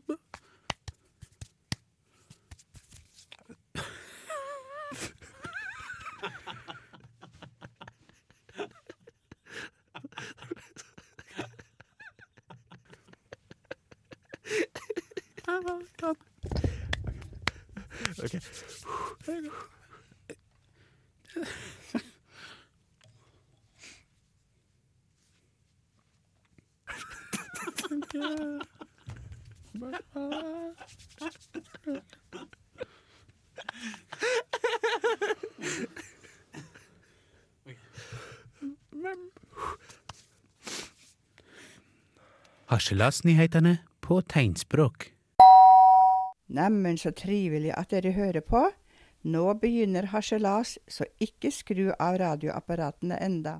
Harselasnyhetene 42.71 43.77
på 44.01 44.21
tegnspråk. 44.21 45.05
Neimen, 46.47 46.97
så 46.97 47.11
trivelig 47.11 47.73
at 47.75 47.91
dere 47.91 48.13
hører 48.15 48.39
på. 48.47 48.61
Nå 49.23 49.53
begynner 49.59 50.07
harselas, 50.13 50.77
så 50.87 51.03
ikke 51.19 51.51
skru 51.51 51.89
av 51.99 52.15
radioapparatene 52.21 53.17
enda. 53.19 53.57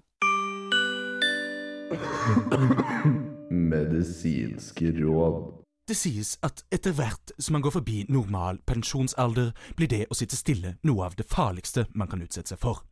Medisinske 3.52 4.94
råd. 5.02 5.42
Det 5.88 5.98
sies 6.00 6.38
at 6.40 6.64
etter 6.72 6.96
hvert 6.96 7.36
som 7.36 7.58
man 7.58 7.66
går 7.68 7.76
forbi 7.82 8.06
normal 8.08 8.62
pensjonsalder, 8.64 9.52
blir 9.76 9.92
det 9.92 10.06
å 10.08 10.16
sitte 10.16 10.40
stille 10.40 10.78
noe 10.88 11.10
av 11.10 11.20
det 11.20 11.28
farligste 11.28 11.90
man 11.92 12.08
kan 12.08 12.24
utsette 12.24 12.56
seg 12.56 12.64
for. 12.64 12.86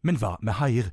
Men 0.00 0.16
hva 0.16 0.38
med 0.40 0.56
haier? 0.56 0.88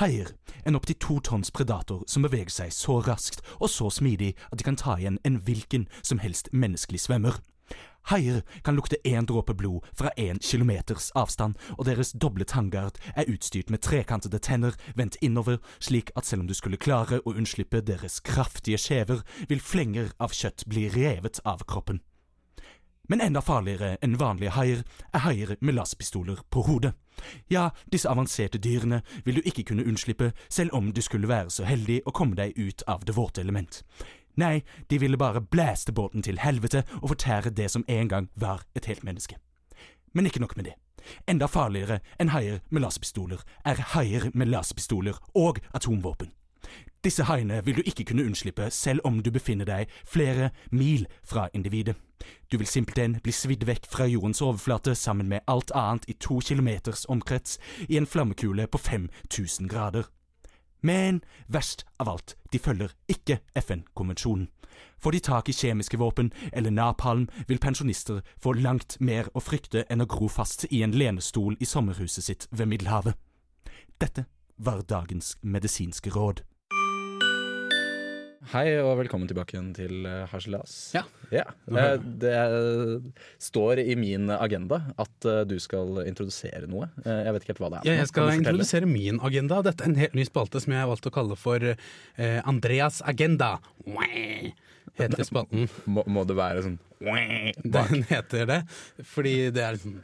Haier, 0.00 0.32
en 0.66 0.78
opptil 0.78 0.98
to 1.00 1.18
tonns 1.20 1.50
predator 1.50 2.02
som 2.06 2.24
beveger 2.26 2.52
seg 2.52 2.72
så 2.74 3.00
raskt 3.04 3.44
og 3.58 3.70
så 3.70 3.90
smidig 3.90 4.34
at 4.52 4.58
de 4.58 4.66
kan 4.66 4.78
ta 4.78 4.98
igjen 4.98 5.20
en 5.24 5.40
hvilken 5.44 5.88
som 6.02 6.22
helst 6.22 6.52
menneskelig 6.52 7.06
svømmer. 7.06 7.40
Haier 8.08 8.40
kan 8.64 8.76
lukte 8.76 8.96
én 9.04 9.26
dråpe 9.28 9.54
blod 9.54 9.84
fra 9.92 10.10
én 10.16 10.38
kilometers 10.40 11.10
avstand, 11.14 11.58
og 11.76 11.84
deres 11.84 12.14
doble 12.16 12.44
tanngard 12.44 12.96
er 13.14 13.28
utstyrt 13.28 13.70
med 13.70 13.82
trekantede 13.84 14.40
tenner 14.40 14.78
vendt 14.96 15.18
innover, 15.20 15.58
slik 15.78 16.10
at 16.16 16.24
selv 16.24 16.46
om 16.46 16.48
du 16.48 16.56
skulle 16.56 16.80
klare 16.80 17.20
å 17.20 17.34
unnslippe 17.36 17.84
deres 17.84 18.20
kraftige 18.24 18.80
skjever, 18.80 19.20
vil 19.48 19.60
flenger 19.60 20.14
av 20.18 20.32
kjøtt 20.32 20.64
bli 20.72 20.88
revet 20.94 21.42
av 21.44 21.66
kroppen. 21.68 22.00
Men 23.08 23.20
enda 23.24 23.40
farligere 23.40 23.96
enn 24.04 24.18
vanlige 24.20 24.52
haier 24.52 24.82
er 25.16 25.22
haier 25.24 25.54
med 25.64 25.78
laserpistoler 25.78 26.42
på 26.52 26.62
hodet. 26.66 26.92
Ja, 27.50 27.70
disse 27.92 28.10
avanserte 28.10 28.60
dyrene 28.60 29.00
vil 29.24 29.40
du 29.40 29.48
ikke 29.48 29.64
kunne 29.70 29.86
unnslippe 29.88 30.32
selv 30.48 30.76
om 30.76 30.92
du 30.92 31.00
skulle 31.02 31.28
være 31.28 31.50
så 31.50 31.64
heldig 31.64 32.02
å 32.04 32.12
komme 32.12 32.36
deg 32.36 32.52
ut 32.58 32.84
av 32.86 33.06
det 33.08 33.16
våte 33.16 33.40
element. 33.40 33.80
Nei, 34.38 34.60
de 34.90 35.00
ville 35.00 35.18
bare 35.18 35.40
blæste 35.40 35.92
båten 35.92 36.22
til 36.22 36.38
helvete 36.38 36.84
og 37.00 37.08
fortære 37.14 37.50
det 37.50 37.70
som 37.72 37.84
en 37.88 38.08
gang 38.12 38.28
var 38.36 38.62
et 38.76 38.86
helt 38.86 39.02
menneske. 39.02 39.40
Men 40.12 40.28
ikke 40.28 40.44
nok 40.44 40.56
med 40.56 40.68
det. 40.68 40.76
Enda 41.26 41.48
farligere 41.48 42.00
enn 42.20 42.34
haier 42.34 42.60
med 42.68 42.84
laserpistoler 42.84 43.40
er 43.64 43.80
haier 43.94 44.28
med 44.34 44.52
laserpistoler 44.52 45.16
og 45.34 45.62
atomvåpen. 45.72 46.30
Disse 47.04 47.22
haiene 47.28 47.64
vil 47.64 47.76
du 47.76 47.82
ikke 47.86 48.04
kunne 48.04 48.24
unnslippe 48.26 48.70
selv 48.70 49.00
om 49.04 49.22
du 49.22 49.30
befinner 49.30 49.64
deg 49.64 49.90
flere 50.04 50.50
mil 50.70 51.06
fra 51.22 51.48
individet. 51.54 51.94
Du 52.52 52.58
vil 52.58 52.66
simpelthen 52.66 53.20
bli 53.22 53.32
svidd 53.32 53.62
vekk 53.66 53.86
fra 53.86 54.06
jordens 54.10 54.42
overflate 54.42 54.94
sammen 54.94 55.28
med 55.28 55.46
alt 55.46 55.70
annet 55.74 56.08
i 56.08 56.16
to 56.18 56.40
kilometers 56.40 57.04
omkrets 57.08 57.58
i 57.88 57.96
en 57.96 58.06
flammekule 58.06 58.66
på 58.66 58.78
5000 58.78 59.68
grader. 59.68 60.10
Men 60.82 61.22
verst 61.46 61.84
av 61.98 62.08
alt, 62.08 62.36
de 62.52 62.58
følger 62.58 62.94
ikke 63.08 63.38
FN-konvensjonen. 63.54 64.48
Får 64.98 65.12
de 65.12 65.20
tak 65.20 65.48
i 65.48 65.52
kjemiske 65.54 65.98
våpen 65.98 66.32
eller 66.52 66.70
napalm, 66.70 67.28
vil 67.46 67.58
pensjonister 67.58 68.20
få 68.42 68.52
langt 68.52 68.98
mer 69.00 69.30
å 69.34 69.42
frykte 69.42 69.84
enn 69.90 70.02
å 70.02 70.10
gro 70.10 70.28
fast 70.28 70.66
i 70.70 70.82
en 70.82 70.94
lenestol 70.94 71.56
i 71.60 71.66
sommerhuset 71.66 72.24
sitt 72.24 72.46
ved 72.50 72.66
Middelhavet. 72.66 73.14
Dette 73.98 74.26
var 74.58 74.82
dagens 74.82 75.36
medisinske 75.42 76.10
råd. 76.10 76.42
Hei 78.48 78.78
og 78.80 78.94
velkommen 78.96 79.28
tilbake 79.28 79.52
igjen 79.52 79.72
til 79.76 80.06
uh, 80.08 80.22
Harselas. 80.30 80.74
Ja. 80.96 81.02
ja. 81.28 81.44
det 82.00 82.32
står 83.44 83.82
i 83.82 83.96
min 83.98 84.30
agenda 84.32 84.78
at 84.96 85.26
eh, 85.28 85.42
du 85.44 85.58
skal 85.60 86.00
introdusere 86.06 86.64
noe. 86.70 86.88
Eh, 87.02 87.26
jeg 87.26 87.34
vet 87.34 87.44
ikke 87.44 87.52
helt 87.52 87.60
hva 87.60 87.70
det 87.74 87.80
er. 87.80 87.88
Ja, 87.90 87.96
jeg 88.00 88.08
skal 88.08 88.32
introdusere 88.38 88.88
min 88.88 89.20
agenda. 89.20 89.58
Dette 89.66 89.84
er 89.84 89.92
en 89.92 90.00
helt 90.00 90.16
ny 90.16 90.24
spalte 90.24 90.62
som 90.64 90.72
jeg 90.72 90.80
har 90.80 90.88
valgt 90.88 91.10
å 91.10 91.12
kalle 91.12 91.36
for 91.36 91.66
eh, 91.68 92.38
Andreas 92.48 93.02
agenda. 93.04 93.58
Heter 94.96 95.26
spalten. 95.28 95.68
Må, 95.84 96.06
må 96.08 96.24
det 96.24 96.38
være 96.38 96.64
sånn 96.64 96.78
Den 97.68 98.06
heter 98.08 98.48
det 98.48 98.62
fordi 99.06 99.36
det 99.52 99.66
er 99.66 99.76
liksom 99.76 100.00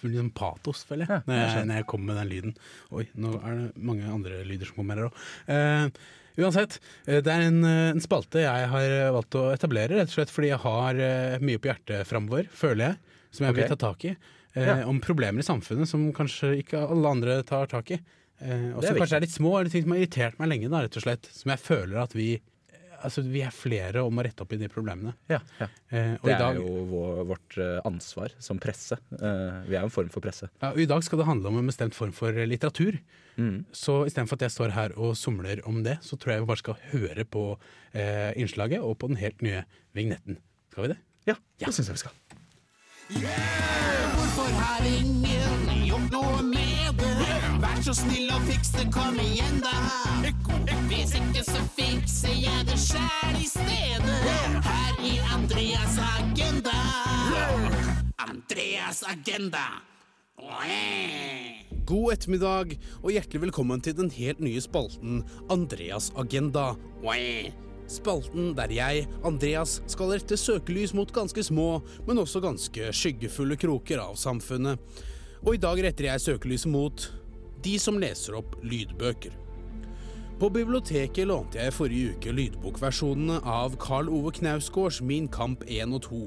sånn 0.00 0.30
patos, 0.34 0.86
føler 0.86 1.10
jeg, 1.10 1.26
når 1.26 1.42
jeg, 1.42 1.66
når 1.66 1.82
jeg 1.82 1.90
kommer 1.90 2.12
med 2.12 2.22
den 2.22 2.30
lyden. 2.30 2.56
Oi, 2.94 3.04
nå 3.18 3.34
er 3.42 3.58
det 3.58 3.84
mange 3.90 4.06
andre 4.06 4.40
lyder 4.46 4.70
som 4.70 4.80
kommer 4.80 5.02
her 5.02 5.10
òg. 5.10 6.00
Uansett, 6.46 6.78
eh, 7.06 7.20
det 7.20 7.32
er 7.32 7.46
en, 7.48 7.62
eh, 7.64 7.90
en 7.94 8.00
spalte 8.00 8.40
jeg 8.42 8.68
har 8.72 9.12
valgt 9.14 9.36
å 9.38 9.46
etablere, 9.54 9.96
rett 10.00 10.08
og 10.10 10.16
slett 10.18 10.30
fordi 10.34 10.48
jeg 10.52 10.58
har 10.64 10.94
eh, 11.00 11.38
mye 11.40 11.58
på 11.58 11.70
hjertet 11.70 12.06
framover, 12.06 12.48
føler 12.52 12.84
jeg, 12.88 12.96
som 13.30 13.46
jeg 13.46 13.54
vil 13.54 13.68
ta 13.76 13.76
tak 13.88 14.04
i. 14.04 14.16
eh, 14.56 14.66
Ja. 14.66 14.86
Om 14.86 15.00
problemer 15.00 15.38
i 15.38 15.46
samfunnet 15.46 15.86
som 15.86 16.12
kanskje 16.12 16.56
ikke 16.64 16.82
alle 16.90 17.06
andre 17.08 17.42
tar 17.44 17.66
tak 17.70 17.90
i. 17.92 18.00
Eh, 18.42 18.72
og 18.74 18.82
som 18.82 18.96
kanskje 19.04 19.16
er 19.16 19.20
litt 19.20 19.36
små, 19.36 19.58
eller 19.60 19.70
ting 19.70 19.82
som 19.84 19.92
har 19.92 19.98
irritert 20.00 20.38
meg 20.40 20.48
lenge, 20.48 20.70
da, 20.70 20.80
rett 20.82 20.96
og 20.96 21.02
slett. 21.04 21.28
Som 21.32 21.50
jeg 21.52 21.60
føler 21.60 22.02
at 22.02 22.12
vi 22.16 22.40
altså, 23.06 23.22
vi 23.26 23.42
er 23.44 23.54
flere 23.54 24.02
om 24.06 24.20
å 24.20 24.24
rette 24.24 24.44
opp 24.44 24.52
i 24.54 24.58
de 24.60 24.68
problemene. 24.72 25.14
Ja, 25.30 25.40
ja. 25.60 25.68
Eh, 25.88 26.14
og 26.18 26.28
Det 26.28 26.34
i 26.34 26.38
dag, 26.40 26.56
er 26.56 26.60
jo 26.60 26.84
vår, 26.90 27.22
vårt 27.30 27.58
eh, 27.60 27.78
ansvar 27.88 28.34
som 28.42 28.60
presse. 28.62 28.98
Eh, 29.16 29.58
vi 29.68 29.76
er 29.76 29.84
jo 29.84 29.88
en 29.88 29.94
form 29.94 30.12
for 30.12 30.24
presse. 30.24 30.50
ja, 30.60 30.70
og 30.72 30.80
I 30.82 30.88
dag 30.90 31.04
skal 31.06 31.22
det 31.22 31.28
handle 31.28 31.52
om 31.52 31.60
en 31.60 31.70
bestemt 31.72 31.96
form 31.96 32.12
for 32.16 32.32
litteratur. 32.32 33.00
Mm. 33.40 33.64
Så 33.72 34.04
istedenfor 34.08 34.40
at 34.40 34.46
jeg 34.48 34.56
står 34.56 34.74
her 34.76 34.96
og 34.98 35.16
somler 35.18 35.62
om 35.68 35.82
det, 35.86 35.98
så 36.06 36.18
tror 36.20 36.34
jeg 36.34 36.44
vi 36.44 36.50
bare 36.52 36.64
skal 36.64 36.80
høre 36.92 37.24
på 37.24 37.44
eh, 37.92 38.32
innslaget 38.36 38.84
og 38.84 38.98
på 39.00 39.10
den 39.12 39.20
helt 39.22 39.42
nye 39.46 39.64
vignetten. 39.96 40.40
Skal 40.72 40.86
vi 40.86 40.94
det? 40.94 41.00
Ja, 41.28 41.36
det 41.60 41.74
syns 41.76 41.90
jeg 41.90 41.98
vi 41.98 42.04
skal. 42.06 42.16
Hvorfor 44.14 44.50
har 44.60 44.86
ingen 44.86 45.86
gjort 45.88 46.10
noe 46.14 46.42
med? 46.46 46.59
Vær 47.80 47.94
så 47.94 47.94
snill 47.96 48.28
og 48.28 48.42
fiks 48.44 48.74
det, 48.74 48.82
kom 48.92 49.14
igjen 49.16 49.62
da. 49.64 49.70
Hvis 50.90 51.14
ikke 51.16 51.40
så 51.46 51.60
fikser 51.72 52.34
jeg 52.36 52.64
det 52.68 52.74
sjæl 52.76 53.38
i 53.40 53.46
stedet. 53.48 54.16
Her 54.66 54.98
i 55.00 55.12
Andreas 55.24 55.94
Agenda. 56.04 56.74
Andreas 58.20 59.00
Agenda. 59.08 59.62
God 61.88 62.12
ettermiddag, 62.12 62.74
og 63.00 63.14
hjertelig 63.14 63.40
velkommen 63.46 63.80
til 63.80 63.96
den 63.96 64.12
helt 64.12 64.42
nye 64.44 64.60
spalten 64.60 65.22
Andreas 65.48 66.10
Agenda. 66.20 66.74
Spalten 67.88 68.52
der 68.58 68.74
jeg, 68.76 69.06
Andreas, 69.24 69.78
skal 69.88 70.12
rette 70.18 70.36
søkelys 70.36 70.92
mot 70.92 71.16
ganske 71.16 71.46
små, 71.48 71.80
men 72.04 72.20
også 72.20 72.44
ganske 72.44 72.92
skyggefulle 72.92 73.56
kroker 73.56 74.04
av 74.04 74.20
samfunnet. 74.20 74.76
Og 75.40 75.56
i 75.56 75.62
dag 75.64 75.80
retter 75.80 76.10
jeg 76.10 76.26
søkelyset 76.28 76.68
mot 76.68 77.08
de 77.64 77.76
som 77.82 78.00
leser 78.00 78.38
opp 78.40 78.58
lydbøker. 78.64 79.36
På 80.40 80.48
biblioteket 80.48 81.26
lånte 81.28 81.58
jeg 81.60 81.72
forrige 81.76 82.14
uke 82.14 82.32
lydbokversjonene 82.32 83.42
av 83.44 83.74
Karl 83.82 84.08
Ove 84.08 84.30
Knausgårds 84.38 85.02
Min 85.04 85.26
kamp 85.28 85.66
1 85.66 85.92
og 85.92 86.00
2. 86.06 86.20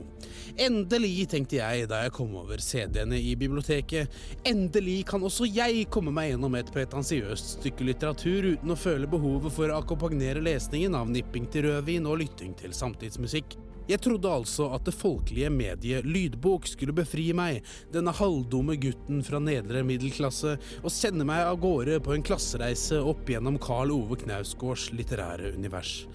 Endelig, 0.68 1.26
tenkte 1.32 1.58
jeg 1.58 1.88
da 1.90 2.04
jeg 2.04 2.14
kom 2.14 2.36
over 2.38 2.62
CD-ene 2.62 3.18
i 3.18 3.34
biblioteket, 3.34 4.14
endelig 4.46 5.00
kan 5.10 5.26
også 5.26 5.50
jeg 5.50 5.88
komme 5.90 6.14
meg 6.14 6.30
gjennom 6.30 6.60
et 6.62 6.70
pretensiøst 6.76 7.56
stykke 7.58 7.90
litteratur 7.90 8.52
uten 8.52 8.76
å 8.76 8.78
føle 8.78 9.10
behovet 9.10 9.58
for 9.58 9.74
å 9.74 9.82
akkompagnere 9.82 10.46
lesningen 10.46 10.94
av 10.94 11.10
nipping 11.10 11.50
til 11.50 11.72
rødvin 11.72 12.06
og 12.06 12.22
lytting 12.22 12.54
til 12.62 12.78
samtidsmusikk. 12.78 13.58
Jeg 13.90 14.00
trodde 14.00 14.32
altså 14.32 14.70
at 14.72 14.86
det 14.88 14.94
folkelige 14.96 15.50
mediet 15.52 16.06
lydbok 16.08 16.70
skulle 16.72 16.96
befri 16.96 17.26
meg, 17.36 17.66
denne 17.92 18.14
halvdumme 18.16 18.78
gutten 18.80 19.20
fra 19.28 19.42
nedre 19.44 19.82
middelklasse, 19.84 20.56
og 20.80 20.94
sende 20.94 21.28
meg 21.28 21.44
av 21.44 21.60
gårde 21.64 22.00
på 22.04 22.16
en 22.16 22.24
klassereise 22.24 23.02
opp 23.04 23.28
gjennom 23.28 23.60
Karl 23.60 23.92
Ove 23.92 24.22
Knausgårds 24.24 24.94
litterære 24.96 25.52
univers. 25.58 26.06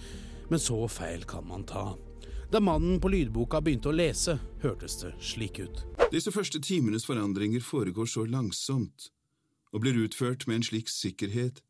Men 0.49 0.63
så 0.65 0.81
feil 0.89 1.29
kan 1.29 1.45
man 1.45 1.67
ta. 1.69 1.91
Da 2.49 2.63
mannen 2.65 2.97
på 3.05 3.11
lydboka 3.13 3.61
begynte 3.61 3.91
å 3.91 3.97
lese, 3.97 4.39
hørtes 4.63 4.97
det 5.03 5.13
slik 5.21 5.61
ut. 5.61 5.85
Disse 6.09 6.33
første 6.33 6.63
timenes 6.65 7.05
forandringer 7.05 7.61
foregår 7.61 8.09
så 8.09 8.25
langsomt, 8.25 9.11
og 9.77 9.85
blir 9.85 10.01
utført 10.07 10.49
med 10.49 10.63
en 10.63 10.71
slik 10.71 10.89
sikkerhet 10.89 11.61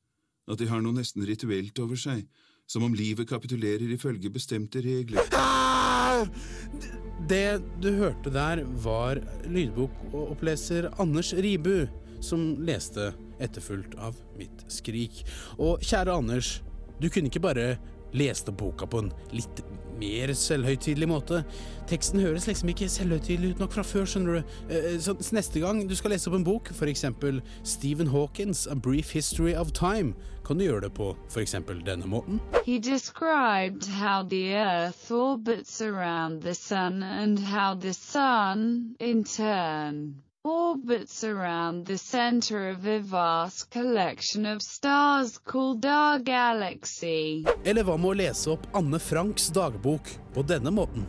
at 0.48 0.62
de 0.62 0.70
har 0.70 0.78
noe 0.84 0.94
nesten 0.94 1.26
rituelt 1.26 1.82
over 1.82 1.98
seg, 1.98 2.28
som 2.70 2.86
om 2.86 2.94
livet 2.94 3.26
kapitulerer 3.28 3.90
ifølge 3.90 4.30
bestemte 4.30 4.84
regler. 4.84 5.26
Det 7.28 7.58
du 7.82 7.90
hørte 7.98 8.30
der, 8.32 8.62
var 8.84 9.18
lydbokoppleser 9.50 10.90
Anders 11.02 11.32
Ribu, 11.34 11.88
som 12.24 12.54
leste 12.64 13.12
etterfulgt 13.42 13.94
av 14.00 14.16
mitt 14.38 14.64
skrik. 14.72 15.24
Og 15.58 15.82
kjære 15.84 16.14
Anders, 16.14 16.58
du 16.98 17.08
kunne 17.10 17.30
ikke 17.30 17.42
bare 17.44 17.68
leste 18.16 18.54
boka 18.54 18.88
på 18.88 19.02
en 19.04 19.12
litt 19.34 19.62
mer 19.98 20.32
selvhøytidelig 20.34 21.08
måte. 21.10 21.42
Teksten 21.88 22.20
høres 22.20 22.46
liksom 22.46 22.68
ikke 22.72 22.88
selvhøytidelig 22.92 23.54
ut 23.54 23.62
nok 23.64 23.72
fra 23.72 23.82
før, 23.82 24.04
skjønner 24.08 24.38
du. 24.38 24.56
Eh, 24.70 24.98
Så 24.98 25.16
så 25.20 25.34
neste 25.34 25.60
gang 25.60 25.82
du 25.88 25.94
skal 25.96 26.10
lese 26.10 26.28
opp 26.28 26.36
en 26.36 26.44
bok, 26.44 26.68
eksempel 26.90 27.40
Stephen 27.64 28.08
Hawkins' 28.08 28.66
A 28.70 28.74
Brief 28.74 29.12
History 29.12 29.54
of 29.54 29.72
Time, 29.72 30.14
kan 30.46 30.58
du 30.58 30.64
gjøre 30.64 30.80
det 30.86 30.92
på 30.94 31.14
eksempel 31.40 31.82
denne 31.84 32.06
måten. 32.06 32.40
He 32.64 32.78
described 32.78 33.84
how 33.86 34.22
the 34.22 34.54
Earth 34.54 35.10
orbits 35.12 35.80
around 35.82 36.42
the 36.42 36.54
Sun 36.54 37.02
and 37.02 37.38
how 37.38 37.74
the 37.74 37.92
Sun, 37.92 38.94
in 39.00 39.24
turn, 39.24 40.14
orbits 40.48 41.24
around 41.24 41.86
the 41.86 41.98
center 41.98 42.70
of 42.70 42.86
a 42.86 42.98
vast 42.98 43.70
collection 43.70 44.46
of 44.46 44.62
stars 44.62 45.38
called 45.38 45.84
our 45.86 46.18
galaxy. 46.18 47.44
Eller 47.64 47.84
hva 47.84 47.98
med 48.00 48.10
å 48.12 48.18
lese 48.22 48.54
opp 48.54 48.64
Anne 48.78 49.00
Franks 49.02 49.50
dagbok 49.54 50.08
på 50.34 50.44
denne 50.48 50.72
måten? 50.72 51.04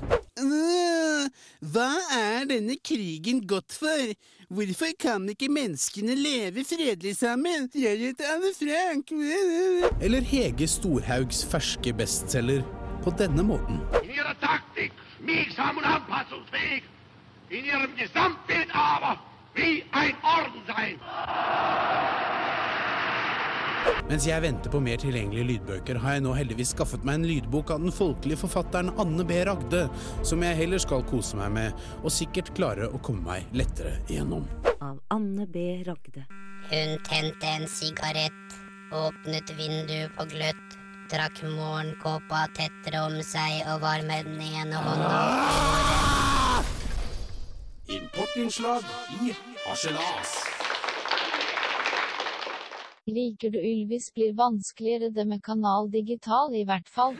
Hva 1.59 1.89
er 2.15 2.45
denne 2.49 2.77
krigen 2.83 3.41
godt 3.47 3.75
for? 3.75 4.11
Hvorfor 4.49 4.93
kan 4.99 5.27
ikke 5.29 5.49
menneskene 5.51 6.15
leve 6.17 6.63
fredelig 6.65 7.17
sammen? 7.19 7.67
Jeg 7.75 7.99
heter 7.99 8.31
Anne 8.35 8.51
Frank. 8.57 9.11
Eller 10.03 10.25
Hege 10.25 10.67
Storhaugs 10.67 11.43
ferske 11.51 11.93
bestselger 11.93 12.63
på 13.03 13.13
denne 13.19 13.45
måten. 13.45 13.83
In 14.03 14.15
ihrer 14.15 14.35
Taktik 14.41 14.91
schmiegsam 15.19 15.77
und 15.77 15.85
anpassungsfähig, 15.85 16.83
in 17.49 17.65
ihrem 17.65 17.95
Gesamtbild 17.95 18.69
aber 18.73 19.19
wie 19.59 19.83
ein 19.91 20.15
Orden 20.23 20.61
sein. 20.67 20.99
Mens 24.09 24.25
jeg 24.25 24.41
venter 24.41 24.71
på 24.73 24.79
mer 24.81 24.97
tilgjengelige 25.01 25.47
lydbøker, 25.51 25.99
har 26.01 26.17
jeg 26.17 26.23
nå 26.25 26.33
heldigvis 26.33 26.73
skaffet 26.73 27.03
meg 27.05 27.19
en 27.19 27.27
lydbok 27.29 27.73
av 27.75 27.83
den 27.83 27.93
folkelige 27.93 28.41
forfatteren 28.41 28.89
Anne 29.01 29.25
B. 29.27 29.37
Ragde, 29.45 29.83
som 30.25 30.43
jeg 30.45 30.57
heller 30.57 30.81
skal 30.81 31.05
kose 31.09 31.37
meg 31.37 31.53
med, 31.55 31.85
og 32.01 32.13
sikkert 32.13 32.51
klare 32.57 32.89
å 32.89 33.01
komme 33.05 33.25
meg 33.27 33.53
lettere 33.55 33.99
igjennom. 34.07 34.47
Av 34.81 34.97
Anne 35.13 35.45
B. 35.49 35.67
Ragde. 35.87 36.25
Hun 36.69 36.97
tente 37.07 37.53
en 37.53 37.67
sigarett, 37.69 38.57
åpnet 38.93 39.53
vinduet 39.57 40.13
på 40.17 40.27
gløtt, 40.33 40.79
trakk 41.09 41.43
morgenkåpa 41.45 42.47
tettere 42.57 43.05
om 43.05 43.17
seg 43.25 43.63
og 43.69 43.85
var 43.85 44.05
med 44.09 44.29
den 44.29 44.41
ene 44.45 44.81
hånda 44.85 46.18
Importinnslag 47.89 48.83
i 49.21 49.35
harselas. 49.65 50.35
Liker 53.05 53.49
du 53.49 53.57
Ylvis 53.57 54.13
blir 54.13 54.33
vanskeligere 54.33 55.09
det 55.09 55.25
med 55.25 55.43
Kanal 55.43 55.91
Digital 55.91 56.55
i 56.55 56.63
hvert 56.69 56.89
fall. 56.89 57.17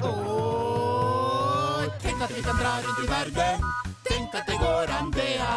Åh, 0.00 1.84
tenk 2.02 2.22
at 2.24 2.36
vi 2.36 2.42
kan 2.42 2.56
dra 2.56 2.74
rundt 2.86 3.04
i 3.04 3.08
verden. 3.12 3.70
Tenk 4.08 4.34
at 4.34 4.46
det 4.48 4.58
går 4.64 4.96
an, 4.98 5.10
det, 5.12 5.30
ja. 5.36 5.56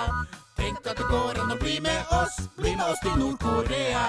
Tenk 0.59 0.83
at 0.83 0.97
det 0.97 1.07
går 1.07 1.43
an 1.43 1.55
å 1.55 1.61
bli 1.63 1.79
med 1.79 2.17
oss. 2.21 2.41
Bli 2.59 2.75
med 2.75 2.89
oss 2.91 2.99
til 3.05 3.15
Nord-Korea. 3.23 4.07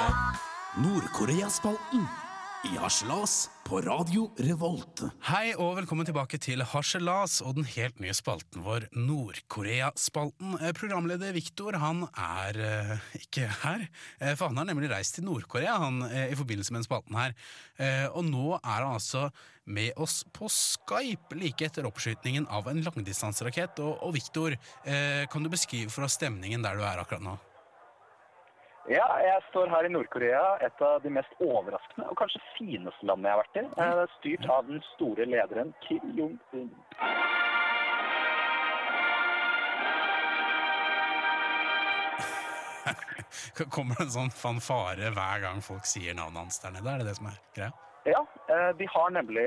Nord-Korea-spalten 0.83 2.28
i 2.67 2.75
Harselas 2.75 3.51
på 3.63 3.79
Radio 3.85 4.25
Revolt. 4.43 5.05
Hei 5.29 5.53
og 5.55 5.77
velkommen 5.79 6.07
tilbake 6.09 6.41
til 6.43 6.65
Harselas 6.67 7.37
og 7.45 7.55
den 7.59 7.67
helt 7.71 8.01
nye 8.03 8.15
spalten 8.17 8.65
vår, 8.65 8.89
Nord-Korea-spalten. 8.99 10.57
Eh, 10.59 10.73
Programleder 10.75 11.31
Viktor 11.37 11.79
han 11.79 12.03
er 12.11 12.59
eh, 12.65 13.07
ikke 13.21 13.47
her, 13.61 13.85
eh, 14.19 14.35
for 14.35 14.51
han 14.51 14.59
har 14.59 14.71
nemlig 14.73 14.91
reist 14.91 15.19
til 15.19 15.29
Nord-Korea 15.29 15.77
eh, 16.09 16.33
i 16.33 16.39
forbindelse 16.39 16.75
med 16.75 16.83
den 16.83 16.89
spalten 16.89 17.21
her. 17.21 17.37
Eh, 17.79 18.09
og 18.11 18.27
nå 18.27 18.57
er 18.59 18.81
han 18.81 18.97
altså 18.97 19.29
med 19.69 19.95
oss 20.01 20.25
på 20.35 20.51
Skype 20.51 21.39
like 21.39 21.69
etter 21.69 21.87
oppskytingen 21.87 22.49
av 22.51 22.67
en 22.73 22.83
langdistanserakett. 22.83 23.79
Og, 23.85 24.01
og 24.03 24.17
Viktor, 24.19 24.59
eh, 24.83 25.29
kan 25.31 25.47
du 25.47 25.53
beskrive 25.53 25.95
for 25.95 26.09
oss 26.09 26.19
stemningen 26.19 26.67
der 26.67 26.81
du 26.81 26.83
er 26.83 27.05
akkurat 27.05 27.23
nå? 27.23 27.39
Ja, 28.87 29.05
jeg 29.21 29.43
står 29.51 29.69
her 29.69 29.85
i 29.85 29.91
Nord-Korea, 29.93 30.57
et 30.65 30.83
av 30.85 31.03
de 31.03 31.11
mest 31.13 31.33
overraskende 31.45 32.07
og 32.09 32.17
kanskje 32.21 32.41
fineste 32.55 33.09
landene 33.09 33.29
jeg 33.29 33.37
har 33.37 33.43
vært 33.43 33.59
i. 33.59 33.65
Er 33.85 34.13
styrt 34.15 34.47
av 34.55 34.71
den 34.71 34.81
store 34.95 35.27
lederen 35.29 35.75
Kim 35.85 36.05
Jong-un. 36.17 36.71
Kommer 43.75 43.99
det 43.99 44.07
en 44.07 44.15
sånn 44.15 44.33
fanfare 44.33 45.11
hver 45.13 45.45
gang 45.45 45.61
folk 45.65 45.85
sier 45.89 46.17
navnet 46.17 46.47
hans 46.47 46.63
der 46.63 46.73
nede? 46.79 46.89
Er 46.95 46.99
det 47.03 47.11
det 47.11 47.19
som 47.19 47.29
er 47.33 47.37
greia? 47.59 47.73
Ja, 48.09 48.23
eh, 48.49 48.71
de 48.79 48.87
har 48.89 49.11
nemlig 49.13 49.45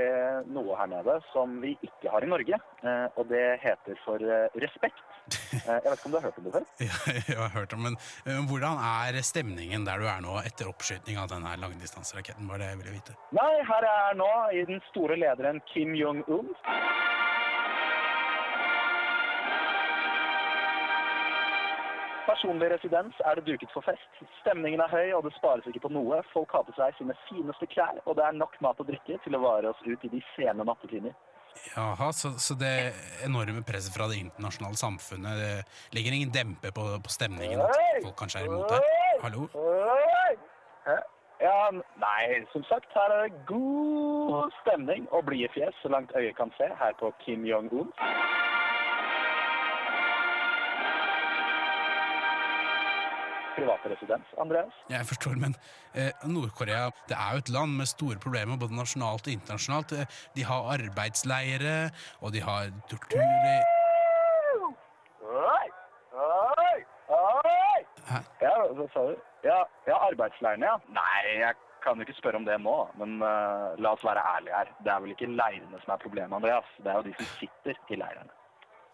noe 0.53 0.75
her 0.77 0.89
nede 0.91 1.17
som 1.31 1.55
vi 1.63 1.71
ikke 1.81 2.11
har 2.13 2.21
i 2.21 2.29
Norge, 2.29 2.59
eh, 2.83 3.07
og 3.15 3.31
det 3.31 3.57
heter 3.63 3.97
for 4.05 4.21
eh, 4.21 4.51
respekt. 4.61 5.01
Eh, 5.29 5.67
Jeg 5.67 5.83
vet 5.85 5.99
ikke 5.99 6.09
om 6.09 6.13
du 6.13 6.17
har 6.17 6.25
hørt 6.27 6.37
om 6.39 6.47
det 6.47 6.53
før? 6.55 6.65
Ja, 6.87 7.13
jeg 7.27 7.37
har 7.37 7.53
hørt 7.55 7.73
om, 7.77 7.83
men 7.87 7.97
eh, 8.25 8.41
Hvordan 8.49 8.81
er 8.81 9.21
stemningen 9.25 9.85
der 9.87 10.01
du 10.01 10.07
er 10.09 10.23
nå 10.25 10.39
etter 10.45 10.71
oppskyting 10.71 11.19
av 11.21 11.29
denne 11.31 11.53
langdistanseraketten? 11.61 12.49
Var 12.49 12.61
det 12.63 12.71
jeg 12.71 12.81
ville 12.81 12.97
vite. 12.97 13.17
Nei, 13.37 13.51
her 13.69 13.89
er 13.91 13.99
jeg 14.07 14.19
nå 14.23 14.31
i 14.57 14.65
den 14.73 14.83
store 14.91 15.19
lederen 15.19 15.61
Kim 15.73 15.95
Jong-un. 15.97 16.51
personlig 22.31 22.69
residens 22.71 23.17
er 23.25 23.35
det 23.35 23.45
duket 23.45 23.71
for 23.73 23.83
fest. 23.85 24.21
Stemningen 24.39 24.81
er 24.83 24.91
høy, 24.91 25.09
og 25.17 25.25
det 25.25 25.33
spares 25.35 25.67
ikke 25.67 25.83
på 25.85 25.91
noe. 25.93 26.21
Folk 26.33 26.53
har 26.55 26.63
på 26.67 26.75
seg 26.77 26.95
sine 26.97 27.15
fineste 27.27 27.67
klær, 27.73 27.99
og 28.05 28.17
det 28.17 28.25
er 28.25 28.37
nok 28.37 28.55
mat 28.63 28.79
og 28.81 28.87
drikke 28.89 29.19
til 29.25 29.37
å 29.37 29.43
vare 29.43 29.71
oss 29.73 29.83
ut 29.85 30.05
i 30.07 30.13
de 30.15 30.21
sene 30.35 30.65
nattetimer. 30.67 31.15
Jaha, 31.75 32.11
så, 32.11 32.33
så 32.39 32.55
det 32.59 32.73
enorme 33.25 33.63
presset 33.63 33.95
fra 33.95 34.07
det 34.11 34.19
internasjonale 34.19 34.79
samfunnet 34.79 35.39
det 35.39 35.51
legger 35.95 36.17
ingen 36.17 36.33
dempe 36.33 36.71
på, 36.75 36.87
på 37.03 37.13
stemningen? 37.13 37.61
At 37.63 38.03
folk 38.03 38.17
kanskje 38.19 38.43
er 38.43 38.49
imot 38.49 38.71
deg? 38.73 38.87
Hallo? 39.23 39.47
Ja, 41.41 41.71
nei, 41.73 42.23
som 42.53 42.63
sagt, 42.69 42.91
her 42.93 43.13
er 43.15 43.23
det 43.25 43.39
god 43.49 44.51
stemning 44.59 45.07
og 45.09 45.25
blide 45.25 45.49
fjes 45.55 45.77
så 45.81 45.89
langt 45.89 46.13
øyet 46.17 46.37
kan 46.37 46.53
se 46.57 46.67
her 46.81 46.93
på 46.99 47.09
Kim 47.23 47.47
Jong-un. 47.49 47.89
Private 53.61 53.93
residens, 53.93 54.33
Andreas. 54.41 54.77
Jeg 54.89 55.07
forstår, 55.11 55.37
men 55.43 55.55
eh, 55.93 56.11
Nord-Korea 56.25 56.89
det 57.09 57.17
er 57.17 57.35
jo 57.37 57.43
et 57.43 57.51
land 57.53 57.77
med 57.79 57.89
store 57.91 58.17
problemer 58.23 58.59
både 58.61 58.77
nasjonalt 58.77 59.27
og 59.27 59.35
internasjonalt. 59.37 59.93
Eh, 59.99 60.21
De 60.35 60.45
har 60.49 60.71
arbeidsleire, 60.77 61.75
og 62.21 62.33
de 62.33 62.41
har 62.41 62.73
tortur 62.89 63.21
Oi! 65.31 66.77
Ja, 68.41 68.53
hva 68.75 68.87
sa 68.93 69.03
du? 69.09 69.13
Ja, 69.45 69.59
ja 69.87 69.97
arbeidsleirene, 70.09 70.67
ja. 70.67 70.77
Nei, 70.95 71.21
jeg 71.41 71.55
kan 71.83 71.97
jo 71.97 72.05
ikke 72.05 72.17
spørre 72.17 72.41
om 72.41 72.45
det 72.45 72.57
nå, 72.61 72.75
men 72.99 73.17
uh, 73.23 73.73
la 73.81 73.93
oss 73.95 74.05
være 74.05 74.23
ærlige 74.35 74.57
her. 74.57 74.75
Det 74.85 74.93
er 74.93 75.01
vel 75.05 75.15
ikke 75.15 75.31
leirene 75.31 75.81
som 75.83 75.95
er 75.95 76.03
problemet, 76.03 76.37
Andreas. 76.37 76.69
Det 76.81 76.91
er 76.91 76.99
jo 76.99 77.07
de 77.09 77.15
som 77.17 77.31
sitter 77.39 77.81
i 77.89 77.99
leirene. 78.01 78.37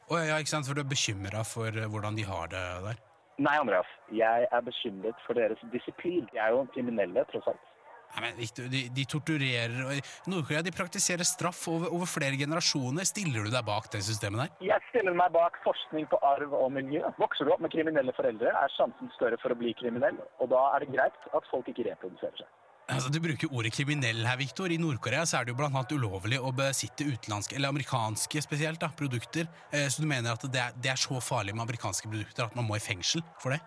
Å 0.08 0.22
ja, 0.24 0.40
ikke 0.40 0.54
sant, 0.54 0.68
for 0.68 0.78
du 0.78 0.86
er 0.86 0.88
bekymra 0.88 1.44
for 1.48 1.68
eh, 1.68 1.90
hvordan 1.92 2.16
de 2.16 2.24
har 2.28 2.48
det 2.54 2.64
der? 2.86 3.02
Nei, 3.38 3.56
Andreas. 3.62 3.90
Jeg 4.10 4.48
er 4.52 4.62
bekymret 4.66 5.26
for 5.26 5.38
deres 5.38 5.62
disiplin. 5.74 6.26
De 6.32 6.40
er 6.42 6.56
jo 6.56 6.64
kriminelle, 6.74 7.26
tross 7.32 7.50
alt. 7.52 7.66
Nei, 8.16 8.22
men 8.24 8.38
de, 8.72 8.82
de 8.96 9.04
torturerer 9.10 9.74
Nord-Korea 10.32 10.64
de 10.66 10.72
praktiserer 10.74 11.28
straff 11.28 11.66
over, 11.70 11.92
over 11.94 12.10
flere 12.10 12.40
generasjoner. 12.40 13.06
Stiller 13.06 13.46
du 13.46 13.52
deg 13.54 13.66
bak 13.68 13.90
det 13.94 14.02
systemet 14.08 14.46
der? 14.46 14.54
Jeg 14.72 14.86
stiller 14.90 15.18
meg 15.18 15.34
bak 15.36 15.60
forskning 15.66 16.08
på 16.12 16.20
arv 16.26 16.56
og 16.56 16.72
miljø. 16.74 17.04
Vokser 17.22 17.46
du 17.46 17.54
opp 17.54 17.62
med 17.66 17.74
kriminelle 17.76 18.16
foreldre, 18.18 18.54
er 18.54 18.74
sjansen 18.78 19.12
større 19.18 19.38
for 19.44 19.54
å 19.54 19.60
bli 19.60 19.76
kriminell, 19.78 20.18
og 20.40 20.50
da 20.56 20.64
er 20.74 20.86
det 20.86 20.96
greit 20.96 21.30
at 21.36 21.52
folk 21.52 21.68
ikke 21.70 21.90
reproduserer 21.92 22.42
seg. 22.42 22.56
Altså, 22.88 23.10
Du 23.12 23.20
bruker 23.20 23.52
ordet 23.52 23.74
kriminell 23.76 24.24
her, 24.26 24.38
Victor. 24.40 24.72
I 24.72 24.78
Nord-Korea 24.80 25.26
så 25.28 25.40
er 25.42 25.48
det 25.48 25.52
jo 25.52 25.58
blant 25.60 25.76
annet 25.76 25.92
ulovlig 25.98 26.40
å 26.40 26.54
besitte 26.56 27.04
utenlandske, 27.04 27.58
eller 27.58 27.74
amerikanske 27.74 28.44
spesielt, 28.46 28.80
da, 28.80 28.88
produkter. 29.02 29.50
Eh, 29.76 29.90
så 29.92 30.04
du 30.04 30.08
mener 30.08 30.32
at 30.32 30.46
det 30.48 30.62
er, 30.62 30.72
det 30.84 30.94
er 30.94 31.02
så 31.02 31.20
farlig 31.20 31.56
med 31.56 31.66
amerikanske 31.68 32.08
produkter 32.08 32.48
at 32.48 32.56
man 32.56 32.68
må 32.70 32.80
i 32.80 32.84
fengsel 32.84 33.26
for 33.44 33.52
det? 33.52 33.60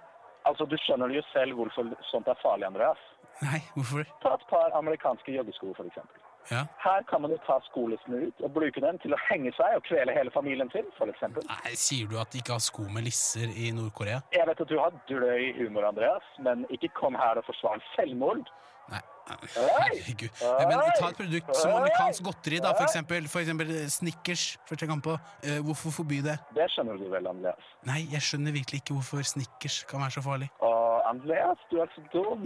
Altså, 0.49 0.65
Du 0.65 0.77
skjønner 0.81 1.13
jo 1.13 1.21
selv 1.35 1.59
hvorfor 1.59 1.93
sånt 2.09 2.33
er 2.33 2.41
farlig, 2.41 2.67
Andreas. 2.71 3.01
Nei, 3.45 3.61
hvorfor? 3.77 4.09
Ta 4.25 4.35
et 4.37 4.49
par 4.49 4.73
amerikanske 4.77 5.37
joggesko, 5.37 5.75
eksempel. 5.85 6.25
Ja. 6.51 6.65
Her 6.83 7.05
kan 7.11 7.21
man 7.23 7.31
jo 7.31 7.39
ta 7.45 7.59
skolissene 7.69 8.25
ut 8.27 8.41
og 8.43 8.55
bruke 8.57 8.81
dem 8.83 8.97
til 9.05 9.13
å 9.15 9.19
henge 9.29 9.53
seg 9.55 9.77
og 9.77 9.85
kvele 9.87 10.15
hele 10.17 10.33
familien 10.35 10.71
sin, 10.73 10.89
eksempel. 11.05 11.45
Nei, 11.47 11.75
Sier 11.79 12.09
du 12.11 12.17
at 12.19 12.33
de 12.33 12.41
ikke 12.41 12.57
har 12.57 12.65
sko 12.65 12.89
med 12.89 13.05
lisser 13.07 13.53
i 13.53 13.69
Nord-Korea? 13.77 14.23
Jeg 14.35 14.49
vet 14.49 14.65
at 14.65 14.73
du 14.73 14.79
har 14.81 14.97
drøy 15.13 15.53
humor, 15.61 15.87
Andreas, 15.93 16.27
men 16.41 16.65
ikke 16.75 16.91
kom 16.97 17.15
her 17.21 17.39
og 17.39 17.47
forsvar 17.47 17.85
selvmord. 17.95 18.49
Herregud. 19.57 20.43
Men 20.71 20.77
ta 20.99 21.11
et 21.11 21.21
produkt 21.21 21.53
som 21.59 21.75
amerikansk 21.79 22.27
godteri, 22.27 22.61
da, 22.65 22.75
for 22.77 22.87
eksempel, 22.89 23.29
for 23.33 23.43
eksempel 23.45 23.73
Snickers. 23.93 24.45
Første 24.69 24.89
gang 24.91 25.03
på. 25.05 25.17
hvorfor 25.67 25.95
forby 26.01 26.21
det? 26.25 26.37
Det 26.57 26.67
skjønner 26.75 26.99
du 27.01 27.07
vel, 27.13 27.27
Andreas. 27.31 27.71
Nei, 27.89 28.03
jeg 28.13 28.23
skjønner 28.27 28.55
virkelig 28.57 28.83
ikke 28.83 28.97
hvorfor 28.99 29.25
Snickers 29.27 29.83
kan 29.91 30.03
være 30.05 30.17
så 30.19 30.25
farlig. 30.25 30.51
Og 30.67 30.80
Andreas, 31.13 31.59
du 31.71 31.77
er 31.83 31.89
så 31.95 32.03
dum. 32.15 32.43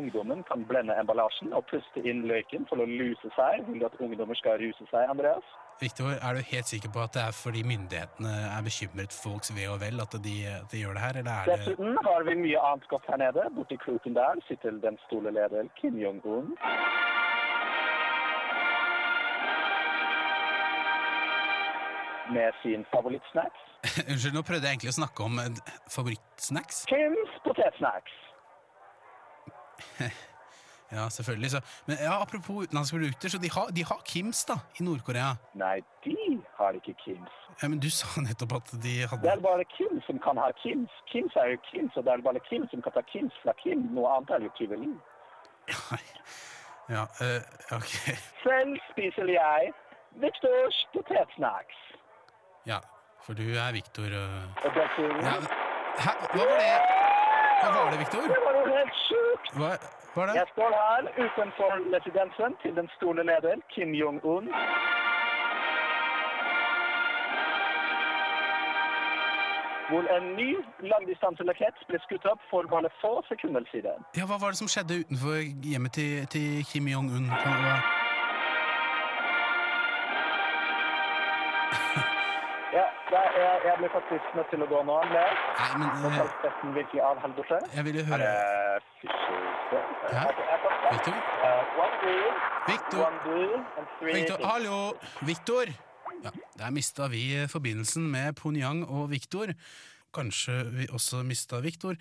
Ungdommen 0.00 0.40
kan 0.50 0.64
blende 0.70 0.94
emballasjen 1.00 1.52
og 1.56 1.64
puste 1.70 2.00
inn 2.10 2.24
løken 2.30 2.64
for 2.70 2.80
å 2.82 2.86
luse 3.00 3.28
seg. 3.38 3.64
Vil 3.68 3.80
du 3.82 3.86
at 3.88 3.98
ungdommer 4.04 4.38
skal 4.40 4.60
ruse 4.62 4.84
seg, 4.92 5.02
Andreas? 5.14 5.46
Victor, 5.80 6.10
er 6.26 6.34
du 6.34 6.40
helt 6.52 6.68
sikker 6.72 6.90
på 6.94 7.02
at 7.06 7.12
det 7.14 7.22
er 7.22 7.34
fordi 7.44 7.60
myndighetene 7.72 8.32
er 8.56 8.62
bekymret 8.68 9.12
for 9.14 9.28
folks 9.28 9.52
ve 9.56 9.68
og 9.70 9.78
vel 9.84 10.02
at 10.02 10.16
de, 10.26 10.36
at 10.56 10.72
de 10.72 10.82
gjør 10.82 10.96
det 10.96 11.04
her, 11.06 11.20
eller 11.20 11.34
er 11.34 11.44
det 11.46 11.58
Dessuten 11.60 12.00
har 12.08 12.26
vi 12.28 12.34
mye 12.46 12.64
annet 12.70 12.88
godt 12.92 13.06
her 13.12 13.20
nede. 13.24 13.44
Borti 13.56 13.78
kroken 13.84 14.18
der 14.18 14.42
sitter 14.48 14.80
den 14.86 14.98
store 15.06 15.30
leder 15.38 15.70
Kim 15.78 16.00
Jong-un. 16.02 16.56
Med 22.32 22.52
sin 22.62 22.84
favorittsnacks. 22.94 23.60
Unnskyld, 24.10 24.34
nå 24.34 24.42
prøvde 24.46 24.66
jeg 24.66 24.78
egentlig 24.78 24.94
å 24.94 24.98
snakke 25.00 25.26
om 25.28 25.38
eh, 25.42 25.60
favorittsnacks. 25.90 26.84
Kims 26.90 27.36
potetsnacks. 27.46 28.16
Ja, 30.92 31.08
selvfølgelig. 31.08 31.50
Så. 31.50 31.60
Men 31.86 31.96
ja, 32.00 32.22
apropos 32.22 32.62
utenlandske 32.64 32.96
produkter, 32.96 33.28
så 33.28 33.38
de 33.38 33.50
har, 33.56 33.66
de 33.76 33.84
har 33.84 34.00
Kims 34.04 34.44
da, 34.44 34.54
i 34.80 34.82
Nord-Korea. 34.82 35.34
Nei, 35.54 35.80
de 36.04 36.16
har 36.58 36.72
ikke 36.78 36.94
Kims. 37.04 37.34
Ja, 37.62 37.68
men 37.68 37.80
du 37.84 37.90
sa 37.98 38.08
nettopp 38.24 38.54
at 38.60 38.72
de 38.84 38.94
hadde 39.10 39.22
Det 39.22 39.32
er 39.32 39.42
bare 39.50 39.64
Kim 39.76 40.00
som 40.06 40.20
kan 40.26 40.40
ha 40.40 40.48
Kims. 40.62 40.92
Kims 41.12 41.36
er 41.36 41.52
jo 41.52 41.58
Kims, 41.70 41.92
og 41.96 42.04
det 42.04 42.12
er 42.12 42.24
bare 42.28 42.40
Kim 42.48 42.64
som 42.72 42.82
kan 42.82 42.96
ta 42.96 43.02
Kims 43.12 43.36
fra 43.42 43.52
Kim. 43.62 43.84
Noe 43.96 44.14
annet 44.16 44.30
er 44.30 44.48
jo 44.48 44.54
tyveri. 44.60 44.92
Ja, 46.94 47.04
øh, 47.24 47.40
ok. 47.78 47.92
Selv 48.46 48.72
spiser 48.90 49.28
jeg 49.40 49.72
Victors 50.22 50.78
potetsnacks. 50.94 51.78
Ja, 52.68 52.78
for 53.24 53.32
du 53.32 53.42
er 53.42 53.70
Og 54.64 54.70
dessuten 54.78 55.24
ja, 55.28 55.36
Hæ? 56.04 56.12
Hva 56.34 56.44
var 56.50 56.58
det? 56.62 56.74
Hva 57.60 57.68
var 57.76 57.90
det, 57.92 57.98
Victor? 57.98 58.22
Det 58.34 58.40
var 58.46 58.54
jo 58.60 58.64
helt 58.78 58.94
sjukt! 59.08 59.46
Hva 59.58 59.70
var 60.16 60.26
det? 60.26 60.34
Jeg 60.40 60.46
står 60.52 60.70
her 60.82 61.02
utenfor 61.24 61.70
residensen 61.96 62.50
til 62.62 62.72
den 62.80 62.88
store 62.96 63.22
leder 63.30 63.56
Kim 63.74 63.90
Jong-un. 64.00 64.46
Hvor 69.90 70.02
en 70.16 70.26
ny 70.40 70.50
langdistanserakett 70.92 71.78
ble 71.88 71.98
skutt 72.06 72.26
opp 72.32 72.42
for 72.50 72.62
bare 72.74 72.90
få 73.02 73.12
sekunder 73.28 73.64
siden. 73.72 73.98
Ja, 74.18 74.24
Hva 74.30 74.36
var 74.42 74.48
det 74.52 74.60
som 74.62 74.68
skjedde 74.72 75.00
utenfor 75.02 75.38
hjemmet 75.72 75.92
til, 75.98 76.26
til 76.34 76.48
Kim 76.70 76.86
Jong-un? 76.94 77.26
Jeg, 83.64 83.74
blir 83.80 83.90
faktisk 83.92 84.36
nødt 84.36 84.48
til 84.52 84.62
å 84.64 84.68
gå 84.70 84.80
nå. 84.88 84.96
Nei, 85.12 85.26
men 85.80 85.88
Nå 86.02 86.12
eh, 86.12 86.30
festen 86.44 86.74
virkelig 86.76 87.02
av 87.08 87.20
her. 87.24 87.66
Jeg 87.74 87.84
ville 87.88 88.04
Er 88.04 88.08
høre 88.12 88.22
det? 88.22 88.78
Hæ? 90.12 90.24
Victor? 90.92 91.14
Beer, 92.04 92.32
Victor? 92.68 93.04
Victor, 94.14 94.46
hallo! 94.46 94.78
Victor! 95.20 95.74
Ja, 96.24 96.30
Der 96.58 96.70
mista 96.74 97.06
vi 97.08 97.46
forbindelsen 97.48 98.10
med 98.10 98.34
Ponyang 98.36 98.82
og 98.88 99.10
Victor. 99.10 99.52
Kanskje 100.14 100.64
vi 100.72 100.86
også 100.92 101.22
mista 101.22 101.60
Victor. 101.60 101.94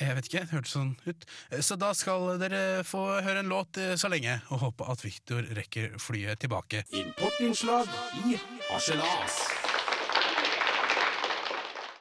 Jeg 0.00 0.16
vet 0.16 0.28
ikke, 0.28 0.44
det 0.44 0.52
hørtes 0.52 0.74
sånn 0.76 0.92
ut. 1.08 1.24
Så 1.64 1.78
da 1.80 1.94
skal 1.96 2.34
dere 2.42 2.84
få 2.86 3.06
høre 3.24 3.40
en 3.40 3.50
låt 3.50 3.80
eh, 3.80 3.94
så 4.00 4.10
lenge, 4.12 4.36
og 4.52 4.66
håpe 4.66 4.88
at 4.92 5.04
Victor 5.04 5.46
rekker 5.56 5.96
flyet 5.98 6.44
tilbake. 6.44 6.84
Importinnslag 7.00 7.88
i 8.28 8.36
harselas. 8.68 9.63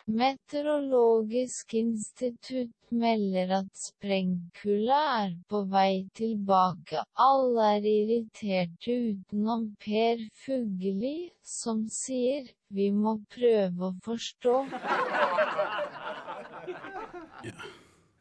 Meteorologisk 0.06 1.74
institutt 1.80 2.92
melder 2.92 3.54
at 3.62 3.70
sprengkulda 3.80 4.98
er 5.24 5.36
på 5.48 5.62
vei 5.72 6.04
tilbake. 6.20 7.06
Alle 7.16 7.70
er 7.78 7.88
irriterte 7.88 8.98
utenom 9.14 9.70
Per 9.80 10.26
Fugelli, 10.44 11.32
som 11.42 11.86
sier 11.88 12.52
'vi 12.70 12.90
må 12.92 13.16
prøve 13.32 13.92
å 13.92 13.96
forstå'. 14.04 14.60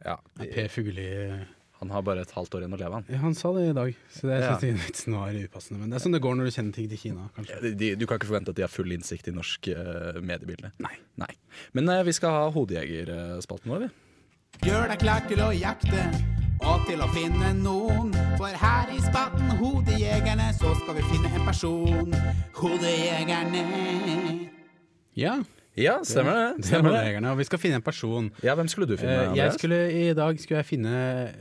Ja, 0.06 0.16
Per 0.38 0.68
Fugelli 0.68 1.08
Han 1.82 1.90
har 1.90 2.02
bare 2.06 2.22
et 2.22 2.30
halvt 2.30 2.54
år 2.54 2.62
igjen 2.62 2.74
å 2.76 2.78
leve, 2.78 2.98
han. 3.00 3.06
Ja, 3.10 3.18
han 3.24 3.34
sa 3.34 3.50
det 3.56 3.64
i 3.66 3.74
dag, 3.74 3.96
så 4.14 4.28
det 4.30 4.36
Ja. 4.38 4.52
synes 4.54 4.62
jeg 4.68 4.76
vitsen 4.86 5.16
var 5.18 5.34
upassende. 5.34 5.80
Men 5.80 5.90
det 5.90 5.96
er 5.98 6.04
sånn 6.04 6.14
det 6.14 6.20
går 6.22 6.36
når 6.38 6.46
du 6.46 6.54
kjenner 6.54 6.76
ting 6.76 6.88
til 6.92 7.00
Kina, 7.00 7.24
kanskje. 7.34 7.58
De, 7.64 7.72
de, 7.80 7.88
du 7.98 8.04
kan 8.06 8.20
ikke 8.20 8.28
forvente 8.30 8.54
at 8.54 8.60
de 8.60 8.62
har 8.62 8.70
full 8.70 8.92
innsikt 8.94 9.26
i 9.28 9.34
norsk 9.34 9.66
uh, 9.74 10.20
mediebilde. 10.22 10.70
Nei. 10.78 10.94
Men 11.74 11.90
uh, 11.90 12.02
vi 12.06 12.14
skal 12.14 12.30
ha 12.36 12.44
Hodejegerspalten 12.54 13.72
vår, 13.74 13.88
vi. 13.88 14.68
Gjør 14.68 14.86
deg 14.92 15.02
klar 15.02 15.26
til 15.26 15.42
å 15.42 15.50
jakte 15.50 16.04
og 16.62 16.84
til 16.86 17.02
å 17.02 17.08
finne 17.10 17.50
noen. 17.58 18.12
For 18.38 18.54
her 18.62 18.92
i 18.94 19.00
spatten 19.02 19.50
Hodejegerne 19.58 20.52
så 20.54 20.70
skal 20.78 21.00
vi 21.00 21.06
finne 21.10 21.32
en 21.34 21.46
person. 21.48 22.14
Hodejegerne. 22.60 23.64
Ja. 25.18 25.40
Ja, 25.78 25.94
stemmer 26.04 26.34
det. 26.36 26.46
Er 26.58 26.68
Stemmer 26.68 26.92
det. 26.92 27.02
det. 27.22 27.30
og 27.30 27.38
vi 27.40 27.44
skal 27.48 27.58
finne 27.62 27.78
en 27.80 27.82
person. 27.86 28.30
Ja, 28.44 28.54
Hvem 28.58 28.68
skulle 28.68 28.86
du 28.90 28.96
finne? 29.00 29.30
Uh, 29.32 29.36
jeg 29.38 29.54
skulle, 29.56 29.78
I 29.88 30.12
dag 30.18 30.40
skulle 30.42 30.60
jeg 30.60 30.68
finne 30.68 30.92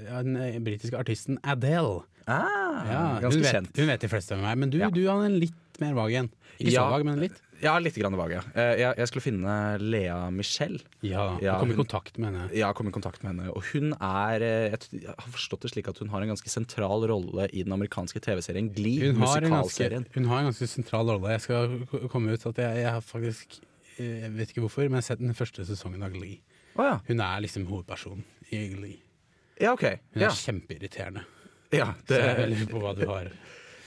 den 0.08 0.38
eh, 0.39 0.60
britiske 0.63 0.96
artisten 0.98 1.39
Adele. 1.44 2.04
Ah, 2.32 2.86
ja, 2.88 3.02
ganske 3.20 3.34
hun, 3.41 3.44
vet, 3.44 3.52
kjent. 3.58 3.78
hun 3.82 3.89
vet 3.91 4.04
de 4.06 4.08
fleste 4.12 4.36
hvem 4.38 4.46
meg, 4.46 4.58
men 4.62 4.70
du, 4.72 4.78
du 4.94 5.02
har 5.10 5.24
en 5.26 5.36
litt 5.41 5.82
mer 5.82 5.96
vag 5.98 6.13
en. 6.22 6.30
Ikke 6.62 6.72
Ja. 6.72 6.84
så 6.86 6.91
vag, 6.94 7.04
men 7.10 7.20
litt. 7.20 7.39
Ja, 7.62 7.76
litt 7.78 7.94
grann 8.00 8.15
vag, 8.17 8.32
ja. 8.34 8.39
Eh, 8.58 8.72
Jeg, 8.80 8.96
jeg 8.98 9.08
skulle 9.10 9.22
finne 9.26 9.56
Lea 9.84 10.15
Michelle. 10.34 10.80
Ja, 11.06 11.26
ja 11.44 11.60
kom 11.62 11.74
i 11.74 11.76
kontakt 11.78 12.15
med 12.17 12.32
henne. 12.32 12.46
Ja, 12.58 12.72
kom 12.74 12.88
i 12.89 12.94
kontakt 12.96 13.22
med 13.26 13.34
henne. 13.36 13.52
Og 13.54 13.65
hun 13.74 13.91
er 14.00 14.41
Jeg 14.41 14.80
jeg 14.96 15.10
har 15.12 15.28
forstått 15.36 15.62
det 15.67 15.74
slik 15.74 15.89
at 15.91 16.00
hun 16.02 16.10
har 16.10 16.24
en 16.24 16.32
ganske 16.32 16.50
sentral 16.50 17.04
rolle 17.12 17.50
i 17.54 17.62
den 17.67 17.74
amerikanske 17.76 18.22
TV-serien 18.24 18.72
Glee. 18.74 19.12
Hun 19.12 19.22
har, 19.26 19.44
en 19.44 19.52
ganske, 19.52 19.67
musikalserien. 19.67 20.08
hun 20.15 20.26
har 20.32 20.39
en 20.41 20.50
ganske 20.54 20.70
sentral 20.72 21.06
rolle. 21.12 21.36
Jeg 21.36 21.41
skal 21.46 22.08
komme 22.10 22.34
ut 22.34 22.48
at 22.50 22.63
jeg, 22.63 22.82
jeg 22.86 22.96
har 22.96 23.02
faktisk 23.06 23.60
Jeg 24.22 24.32
vet 24.38 24.52
ikke 24.54 24.64
hvorfor, 24.66 24.84
men 24.88 24.98
jeg 25.00 25.04
har 25.04 25.08
sett 25.12 25.24
den 25.24 25.38
første 25.38 25.66
sesongen 25.68 26.04
av 26.06 26.12
Glee. 26.16 26.40
Oh, 26.78 26.86
ja. 26.88 26.98
Hun 27.08 27.20
er 27.26 27.42
liksom 27.46 27.66
hovedpersonen 27.70 28.24
i 28.52 28.62
Glee. 28.74 29.00
Ja, 29.62 29.74
ok. 29.76 29.84
Hun 30.14 30.22
er 30.24 30.28
Ja. 30.28 30.34
kjempeirriterende. 30.36 31.24
Ja, 31.72 31.94
Så 31.94 32.08
det- 32.08 32.22
jeg 32.40 32.50
lurer 32.52 32.70
på 32.72 32.82
hva 32.82 32.96
du 32.98 33.06
har. 33.08 33.32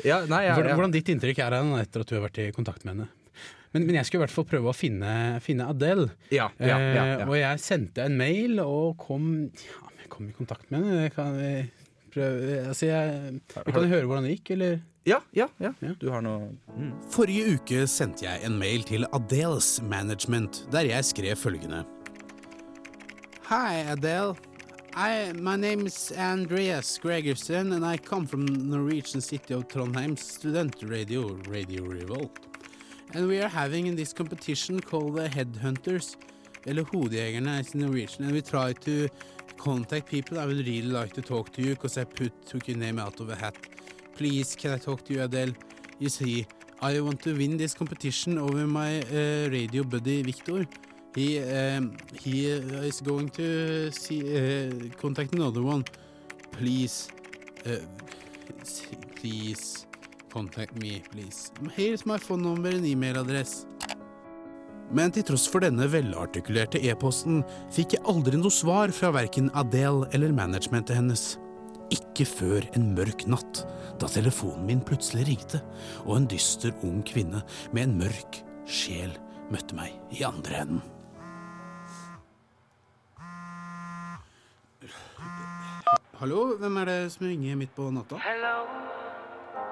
Ja, 0.04 0.24
nei, 0.26 0.40
ja, 0.44 0.54
hvordan, 0.56 0.74
hvordan 0.74 0.90
ditt 0.92 1.06
inntrykk 1.08 1.38
er 1.38 1.54
av 1.54 1.62
henne 1.64 1.80
etter 1.80 2.00
at 2.02 2.08
du 2.10 2.16
har 2.16 2.24
vært 2.28 2.38
i 2.42 2.50
kontakt 2.52 2.82
med 2.84 2.96
henne? 2.96 3.08
Men, 3.72 3.86
men 3.86 3.94
jeg 3.94 4.06
skulle 4.08 4.22
i 4.22 4.26
hvert 4.26 4.34
fall 4.34 4.44
prøve 4.50 4.70
å 4.70 4.74
finne, 4.74 5.40
finne 5.40 5.68
Adele. 5.70 6.08
Ja, 6.34 6.48
ja, 6.58 6.78
ja. 6.78 7.04
Eh, 7.20 7.28
og 7.28 7.36
jeg 7.38 7.60
sendte 7.62 8.02
en 8.04 8.16
mail 8.18 8.58
og 8.60 8.98
kom, 8.98 9.50
ja, 9.54 10.08
kom 10.10 10.28
i 10.28 10.32
kontakt 10.34 10.66
med 10.74 10.82
henne. 10.82 11.10
Kan, 11.14 11.38
vi 11.38 11.70
prøve, 12.14 12.58
altså 12.68 12.86
jeg, 12.90 13.40
vi 13.54 13.72
kan 13.78 13.88
høre 13.94 14.06
hvordan 14.10 14.26
det 14.28 14.34
gikk, 14.36 14.50
eller? 14.56 14.76
Ja, 15.06 15.20
ja, 15.30 15.48
ja. 15.58 15.74
Du 16.00 16.08
har 16.08 16.22
noe 16.24 16.54
mm. 16.72 16.92
Forrige 17.12 17.58
uke 17.58 17.82
sendte 17.92 18.24
jeg 18.24 18.40
en 18.46 18.54
mail 18.56 18.86
til 18.88 19.04
Adeles 19.12 19.82
Management, 19.84 20.62
der 20.72 20.88
jeg 20.88 21.04
skrev 21.04 21.36
følgende. 21.36 21.82
Hi, 23.50 23.84
Adele. 23.92 24.32
I, 24.96 25.34
my 25.36 25.56
name 25.56 25.84
is 25.86 26.10
Andreas 26.16 26.98
Gregersen, 27.02 27.74
and 27.74 27.84
I 27.84 27.98
come 27.98 28.26
from 28.26 28.46
Norwegian 28.46 29.20
city 29.20 29.52
of 29.52 29.68
Trondheim's 29.68 30.22
student 30.22 30.76
radio, 30.82 31.36
Radio 31.50 31.84
Revolt. 31.84 32.40
And 33.12 33.28
we 33.28 33.42
are 33.42 33.48
having 33.48 33.86
in 33.86 33.96
this 33.96 34.14
competition 34.14 34.80
called 34.80 35.16
the 35.16 35.28
Headhunters, 35.28 36.16
eller 36.66 36.84
Hodejegerne 36.84 37.60
is 37.60 37.74
in 37.74 37.80
Norwegian, 37.80 38.24
and 38.24 38.32
we 38.32 38.40
try 38.40 38.72
to 38.72 39.08
contact 39.58 40.08
people. 40.08 40.38
I 40.38 40.46
would 40.46 40.66
really 40.66 40.80
like 40.80 41.12
to 41.12 41.20
talk 41.20 41.52
to 41.52 41.60
you, 41.60 41.74
because 41.74 41.98
I 41.98 42.04
put, 42.04 42.32
took 42.46 42.68
your 42.68 42.78
name 42.78 42.98
out 42.98 43.20
of 43.20 43.28
a 43.28 43.36
hat. 43.36 43.56
Please, 44.14 44.54
can 44.54 44.72
I 44.72 44.78
talk 44.78 45.04
to 45.04 45.14
you, 45.14 45.22
Adele? 45.22 45.52
You 45.98 46.08
see, 46.08 46.46
I 46.80 47.00
want 47.00 47.20
to 47.22 47.36
win 47.36 47.56
this 47.56 47.74
competition 47.74 48.38
over 48.38 48.66
my 48.66 49.00
uh, 49.00 49.50
radio 49.50 49.82
buddy 49.82 50.22
Victor. 50.22 50.66
He 51.14 51.38
um, 51.38 51.96
he 52.12 52.46
is 52.46 53.00
going 53.00 53.28
to 53.30 53.90
see 53.90 54.20
uh, 54.22 54.70
contact 55.00 55.34
another 55.34 55.62
one. 55.62 55.84
Please, 56.52 57.08
uh, 57.66 57.78
please 59.16 59.86
contact 60.30 60.74
me, 60.80 61.02
please. 61.10 61.52
Here's 61.74 62.06
my 62.06 62.18
phone 62.18 62.42
number 62.42 62.68
and 62.68 62.86
email 62.86 63.20
address. 63.20 63.66
Men 64.92 65.10
til 65.10 65.24
tross 65.26 65.46
for 65.50 65.64
denne 65.64 65.86
velartikulerte 65.90 66.78
e-posten 66.86 67.40
fikk 67.72 67.96
jeg 67.96 68.04
aldri 68.10 68.38
noe 68.38 68.52
svar 68.52 68.92
fra 68.94 69.10
verken 69.14 69.48
Adele 69.56 70.10
eller 70.12 70.34
managementet 70.34 70.98
hennes. 70.98 71.34
Ikke 71.92 72.24
før 72.26 72.64
en 72.78 72.92
mørk 72.96 73.26
natt, 73.28 73.64
da 74.00 74.08
telefonen 74.10 74.64
min 74.68 74.80
plutselig 74.86 75.26
ringte, 75.28 75.60
og 76.06 76.16
en 76.20 76.28
dyster 76.30 76.72
ung 76.86 77.02
kvinne 77.06 77.42
med 77.72 77.82
en 77.88 77.96
mørk 78.00 78.40
sjel 78.64 79.12
møtte 79.52 79.76
meg 79.76 79.92
i 80.16 80.24
andre 80.24 80.62
enden. 80.64 80.82
Hallo, 86.18 86.56
hvem 86.58 86.76
er 86.80 86.84
det 86.88 86.98
som 87.12 87.26
ringer 87.26 87.56
midt 87.58 87.74
på 87.76 87.90
natta? 87.92 88.18
Hello, 88.22 88.54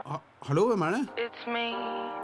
Ha 0.06 0.16
hallo, 0.48 0.66
hvem 0.68 0.82
er 0.82 0.90
det? 0.96 1.02
it's 1.24 1.46
me. 1.46 1.72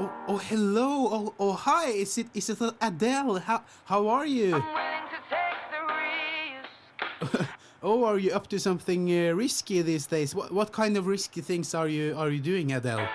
Oh, 0.01 0.11
oh 0.29 0.39
hello. 0.39 0.89
Oh, 1.15 1.33
oh, 1.39 1.53
hi. 1.55 1.91
Is 2.03 2.19
it, 2.19 2.27
is 2.35 2.51
it 2.51 2.59
Adele? 2.81 3.39
How, 3.41 3.61
how 3.85 4.09
are 4.09 4.27
you? 4.27 4.55
I'm 4.57 4.63
Oh, 7.81 8.05
are 8.05 8.19
you 8.19 8.33
up 8.33 8.49
to 8.49 8.59
something 8.59 9.09
uh, 9.09 9.33
risky 9.35 9.83
these 9.83 10.07
days? 10.07 10.35
What, 10.35 10.53
what 10.53 10.73
kind 10.73 10.97
of 10.97 11.07
risky 11.07 11.41
things 11.41 11.75
are 11.75 11.87
you 11.87 12.15
are 12.17 12.29
you 12.29 12.41
doing, 12.41 12.73
Adele? 12.73 13.07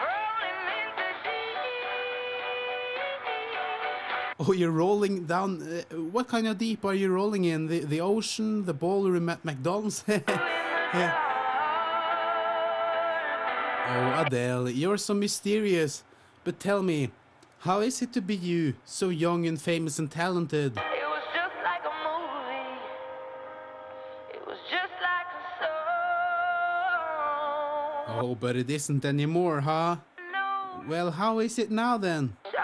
Oh, 4.39 4.53
you're 4.53 4.71
rolling 4.71 5.25
down. 5.25 5.61
Uh, 5.61 5.95
what 5.97 6.27
kind 6.27 6.47
of 6.47 6.57
deep 6.57 6.85
are 6.85 6.93
you 6.93 7.09
rolling 7.11 7.43
in? 7.43 7.67
The 7.67 7.79
the 7.81 7.99
ocean, 8.01 8.65
the 8.65 8.73
ballroom 8.73 9.29
at 9.29 9.43
McDonald's? 9.43 10.03
Yeah. 10.93 11.17
Oh, 13.89 14.21
Adele, 14.21 14.69
you're 14.69 14.99
so 14.99 15.15
mysterious. 15.15 16.03
But 16.43 16.59
tell 16.59 16.83
me, 16.83 17.09
how 17.61 17.79
is 17.79 17.99
it 18.03 18.13
to 18.13 18.21
be 18.21 18.35
you, 18.35 18.75
so 18.85 19.09
young 19.09 19.47
and 19.47 19.59
famous 19.59 19.97
and 19.97 20.11
talented? 20.11 20.79
Oh, 28.23 28.35
but 28.35 28.55
it 28.55 28.69
isn't 28.69 29.03
anymore, 29.03 29.59
huh? 29.59 29.97
No, 30.31 30.83
Well, 30.87 31.11
how 31.11 31.39
is 31.39 31.59
it 31.59 31.69
now 31.69 31.97
then? 31.97 32.37
so 32.45 32.57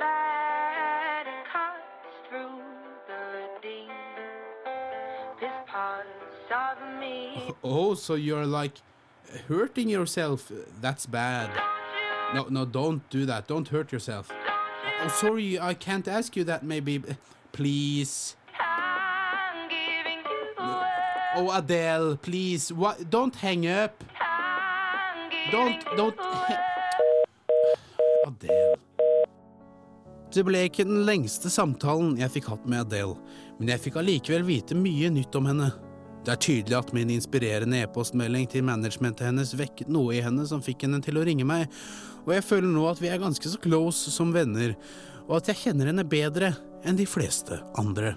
bad 0.00 1.26
it 1.28 1.44
cuts 1.52 2.18
through 2.28 2.58
the 3.06 3.22
deep. 3.62 3.94
Parts 5.68 6.08
of 6.50 6.98
me. 6.98 7.54
Oh, 7.62 7.90
oh, 7.90 7.94
so 7.94 8.14
you're 8.14 8.44
like 8.44 8.72
hurting 9.46 9.88
yourself. 9.88 10.50
That's 10.80 11.06
bad. 11.06 11.50
No, 12.34 12.46
no, 12.50 12.64
don't 12.64 13.08
do 13.08 13.24
that. 13.26 13.46
Don't 13.46 13.68
hurt 13.68 13.92
yourself. 13.92 14.32
Oh, 15.00 15.08
sorry, 15.08 15.60
I 15.60 15.74
can't 15.74 16.08
ask 16.08 16.34
you 16.34 16.42
that 16.44 16.64
maybe. 16.64 17.00
Please. 17.52 18.34
I'm. 18.58 19.70
Oh, 21.36 21.50
Adele, 21.56 22.16
please. 22.16 22.72
What? 22.72 23.10
Don't 23.10 23.34
hang 23.36 23.66
up. 23.68 24.02
Don't, 25.52 25.96
don't. 25.96 26.16
Adele. 28.26 28.76
Det 30.34 30.42
ble 30.46 30.64
ikke 30.66 30.86
den 30.88 31.04
lengste 31.06 31.50
samtalen 31.52 32.16
jeg 32.18 32.32
fikk 32.38 32.48
hatt 32.50 32.64
med 32.66 32.86
Adele, 32.86 33.18
men 33.58 33.70
jeg 33.74 33.82
fikk 33.84 33.98
allikevel 34.00 34.46
vite 34.48 34.78
mye 34.78 35.10
nytt 35.12 35.36
om 35.36 35.50
henne. 35.50 35.68
Det 36.24 36.32
er 36.32 36.40
tydelig 36.40 36.78
at 36.78 36.92
min 36.96 37.12
inspirerende 37.12 37.82
e-postmelding 37.84 38.48
til 38.50 38.64
managementet 38.64 39.28
hennes 39.28 39.52
vekket 39.58 39.92
noe 39.92 40.16
i 40.16 40.22
henne 40.24 40.46
som 40.48 40.64
fikk 40.64 40.86
henne 40.86 41.02
til 41.04 41.20
å 41.20 41.26
ringe 41.28 41.44
meg, 41.46 41.68
og 42.24 42.32
jeg 42.32 42.48
føler 42.48 42.72
nå 42.72 42.88
at 42.88 43.02
vi 43.04 43.12
er 43.12 43.20
ganske 43.20 43.52
så 43.52 43.60
close 43.60 44.14
som 44.14 44.32
venner, 44.34 44.72
og 45.28 45.42
at 45.42 45.52
jeg 45.52 45.66
kjenner 45.66 45.92
henne 45.92 46.08
bedre 46.08 46.54
enn 46.88 46.96
de 46.96 47.06
fleste 47.08 47.60
andre. 47.80 48.16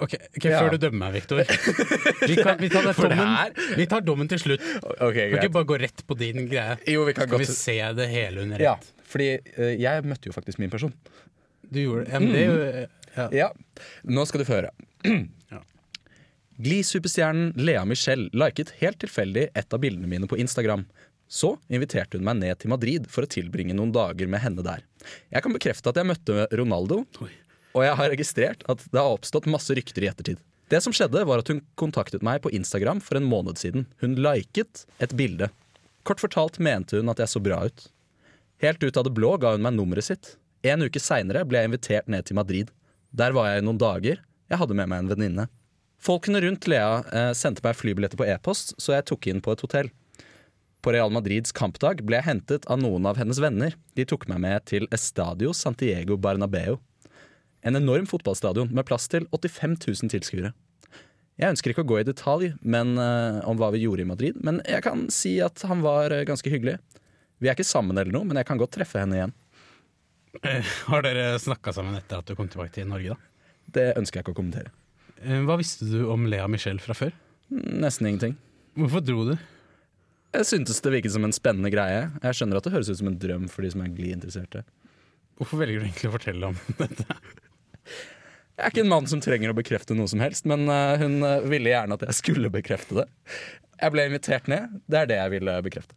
Ok, 0.00 0.14
ok, 0.36 0.44
Ja. 0.48 0.60
Før 0.62 0.74
du 0.74 0.78
dømmer 0.82 1.06
meg, 1.06 1.18
Viktor. 1.20 1.42
Vi, 1.44 2.36
vi, 2.36 2.68
vi 3.80 3.88
tar 3.90 4.04
dommen 4.06 4.30
til 4.30 4.40
slutt. 4.42 4.64
Okay, 4.96 5.30
kan 5.30 5.42
ikke 5.42 5.56
bare 5.58 5.68
gå 5.68 5.80
rett 5.82 6.04
på 6.06 6.16
din 6.18 6.46
greie. 6.50 6.78
Jo, 6.88 7.04
vi 7.08 7.16
kan 7.16 7.28
Skal 7.28 7.42
vi 7.44 7.50
se 7.50 7.76
det 7.98 8.08
hele 8.12 8.46
under 8.46 8.64
Ja, 8.64 8.76
fordi 9.10 9.32
uh, 9.58 9.74
jeg 9.74 10.06
møtte 10.08 10.30
jo 10.30 10.36
faktisk 10.36 10.62
min 10.62 10.72
person. 10.72 10.94
Du 11.70 11.82
gjorde 11.82 12.06
det? 12.06 12.14
Ja, 12.14 12.22
men 12.22 12.32
det 12.34 12.46
jo 12.46 12.56
ja. 13.16 13.28
Ja. 13.34 13.50
Nå 14.06 14.24
skal 14.28 14.42
du 14.42 14.48
få 14.48 14.60
høre. 14.60 14.72
Glee-superstjernen 16.60 17.54
Lea 17.56 17.84
Michelle 17.88 18.28
liket 18.36 18.74
helt 18.82 19.00
tilfeldig 19.00 19.48
et 19.56 19.74
av 19.74 19.80
bildene 19.80 20.10
mine 20.10 20.28
på 20.28 20.38
Instagram. 20.40 20.84
Så 21.30 21.54
inviterte 21.70 22.18
hun 22.18 22.26
meg 22.26 22.40
ned 22.40 22.58
til 22.60 22.72
Madrid 22.72 23.06
for 23.10 23.24
å 23.24 23.30
tilbringe 23.30 23.76
noen 23.78 23.92
dager 23.94 24.28
med 24.30 24.42
henne 24.42 24.64
der. 24.66 24.82
Jeg 25.30 25.44
kan 25.44 25.54
bekrefte 25.54 25.92
at 25.92 26.00
jeg 26.00 26.08
møtte 26.10 26.48
Ronaldo, 26.58 27.04
og 27.74 27.84
jeg 27.86 27.98
har 28.00 28.12
registrert 28.12 28.64
at 28.70 28.82
det 28.90 28.98
har 28.98 29.14
oppstått 29.14 29.48
masse 29.50 29.74
rykter 29.76 30.04
i 30.04 30.10
ettertid. 30.10 30.40
Det 30.70 30.78
som 30.84 30.94
skjedde 30.94 31.24
var 31.26 31.42
at 31.42 31.48
Hun 31.50 31.64
kontaktet 31.74 32.22
meg 32.22 32.42
på 32.42 32.52
Instagram 32.54 33.00
for 33.02 33.18
en 33.18 33.26
måned 33.26 33.58
siden. 33.58 33.88
Hun 33.98 34.14
liket 34.14 34.84
et 35.02 35.14
bilde. 35.18 35.50
Kort 36.06 36.22
fortalt 36.22 36.60
mente 36.62 36.96
hun 36.96 37.10
at 37.10 37.18
jeg 37.18 37.28
så 37.32 37.42
bra 37.42 37.64
ut. 37.66 37.88
Helt 38.62 38.82
ut 38.82 38.96
av 38.96 39.04
det 39.04 39.14
blå 39.16 39.34
ga 39.40 39.54
hun 39.56 39.64
meg 39.64 39.74
nummeret 39.74 40.06
sitt. 40.06 40.36
En 40.62 40.84
uke 40.84 41.00
seinere 41.00 41.42
ble 41.48 41.58
jeg 41.58 41.70
invitert 41.70 42.10
ned 42.12 42.28
til 42.28 42.38
Madrid. 42.38 42.70
Der 43.10 43.34
var 43.34 43.50
jeg 43.50 43.62
i 43.62 43.66
noen 43.66 43.80
dager. 43.80 44.20
Jeg 44.50 44.60
hadde 44.60 44.76
med 44.76 44.90
meg 44.90 45.02
en 45.02 45.10
venninne. 45.10 45.46
Folkene 46.00 46.40
rundt 46.40 46.68
Lea 46.70 47.00
eh, 47.12 47.32
sendte 47.36 47.64
meg 47.64 47.76
flybilletter 47.76 48.20
på 48.20 48.28
e-post, 48.28 48.72
så 48.80 48.94
jeg 48.94 49.08
tok 49.10 49.26
inn 49.28 49.42
på 49.44 49.52
et 49.52 49.64
hotell. 49.64 49.90
På 50.80 50.94
Real 50.94 51.12
Madrids 51.12 51.52
kampdag 51.52 52.00
ble 52.06 52.20
jeg 52.20 52.28
hentet 52.28 52.68
av 52.72 52.80
noen 52.80 53.08
av 53.10 53.18
hennes 53.20 53.40
venner. 53.42 53.74
De 53.98 54.06
tok 54.08 54.24
meg 54.30 54.40
med 54.40 54.64
til 54.70 54.86
Estadio 54.96 55.52
Santiago 55.56 56.16
Bernabeu. 56.16 56.78
En 57.66 57.76
enorm 57.76 58.06
fotballstadion 58.08 58.70
med 58.72 58.86
plass 58.88 59.08
til 59.12 59.26
85 59.34 59.76
000 59.84 60.12
tilskuere. 60.14 60.52
Jeg 61.40 61.54
ønsker 61.54 61.72
ikke 61.72 61.84
å 61.84 61.88
gå 61.88 61.98
i 62.00 62.06
detalj 62.08 62.50
men, 62.60 62.94
uh, 63.00 63.40
om 63.48 63.56
hva 63.60 63.70
vi 63.72 63.82
gjorde 63.84 64.04
i 64.04 64.08
Madrid, 64.08 64.40
men 64.44 64.60
jeg 64.68 64.84
kan 64.84 65.06
si 65.12 65.38
at 65.44 65.62
han 65.68 65.84
var 65.84 66.12
uh, 66.12 66.24
ganske 66.28 66.52
hyggelig. 66.52 66.76
Vi 67.40 67.48
er 67.48 67.56
ikke 67.56 67.64
sammen 67.68 67.96
eller 67.96 68.12
noe, 68.12 68.28
men 68.28 68.36
jeg 68.40 68.48
kan 68.48 68.60
godt 68.60 68.74
treffe 68.76 69.00
henne 69.00 69.16
igjen. 69.16 69.32
Eh, 70.44 70.74
Har 70.92 71.02
dere 71.06 71.38
snakka 71.40 71.72
sammen 71.74 71.96
etter 71.96 72.20
at 72.20 72.28
du 72.28 72.36
kom 72.36 72.48
tilbake 72.52 72.74
til 72.76 72.88
Norge, 72.90 73.16
da? 73.16 73.48
Det 73.72 73.86
ønsker 73.96 74.20
jeg 74.20 74.26
ikke 74.26 74.34
å 74.34 74.40
kommentere. 74.42 74.74
Hva 75.46 75.56
visste 75.60 75.88
du 75.88 76.04
om 76.12 76.26
Lea 76.28 76.46
Michelle 76.48 76.80
fra 76.82 76.96
før? 76.96 77.16
Nesten 77.50 78.08
ingenting. 78.08 78.36
Hvorfor 78.78 79.02
dro 79.04 79.24
du? 79.30 79.34
Jeg 80.30 80.46
syntes 80.46 80.78
det 80.84 80.92
virket 80.94 81.12
som 81.16 81.24
en 81.26 81.34
spennende 81.34 81.72
greie. 81.72 82.04
Jeg 82.22 82.36
skjønner 82.38 82.60
at 82.60 82.66
det 82.66 82.72
høres 82.76 82.90
ut 82.92 83.00
som 83.00 83.10
en 83.10 83.18
drøm 83.18 83.48
for 83.50 83.66
de 83.66 83.72
som 83.72 83.82
er 83.82 83.90
glidinteresserte. 83.96 84.62
Hvorfor 85.40 85.58
velger 85.62 85.80
du 85.80 85.88
egentlig 85.88 86.10
å 86.10 86.14
fortelle 86.14 86.50
om 86.52 86.60
dette? 86.82 87.16
Jeg 88.60 88.66
er 88.66 88.74
ikke 88.74 88.82
en 88.84 88.92
mann 88.92 89.08
som 89.08 89.22
trenger 89.24 89.52
å 89.52 89.56
bekrefte 89.56 89.96
noe 89.96 90.10
som 90.10 90.20
helst, 90.20 90.44
men 90.50 90.66
eh, 90.68 91.00
hun 91.00 91.24
eh, 91.24 91.46
ville 91.48 91.72
gjerne 91.72 91.96
at 91.96 92.04
jeg 92.10 92.18
skulle 92.18 92.50
bekrefte 92.52 92.98
det. 92.98 93.06
Jeg 93.80 93.94
ble 93.94 94.04
invitert 94.10 94.50
ned. 94.52 94.74
Det 94.90 94.98
er 95.00 95.08
det 95.08 95.16
jeg 95.16 95.32
ville 95.38 95.54
bekrefte. 95.64 95.96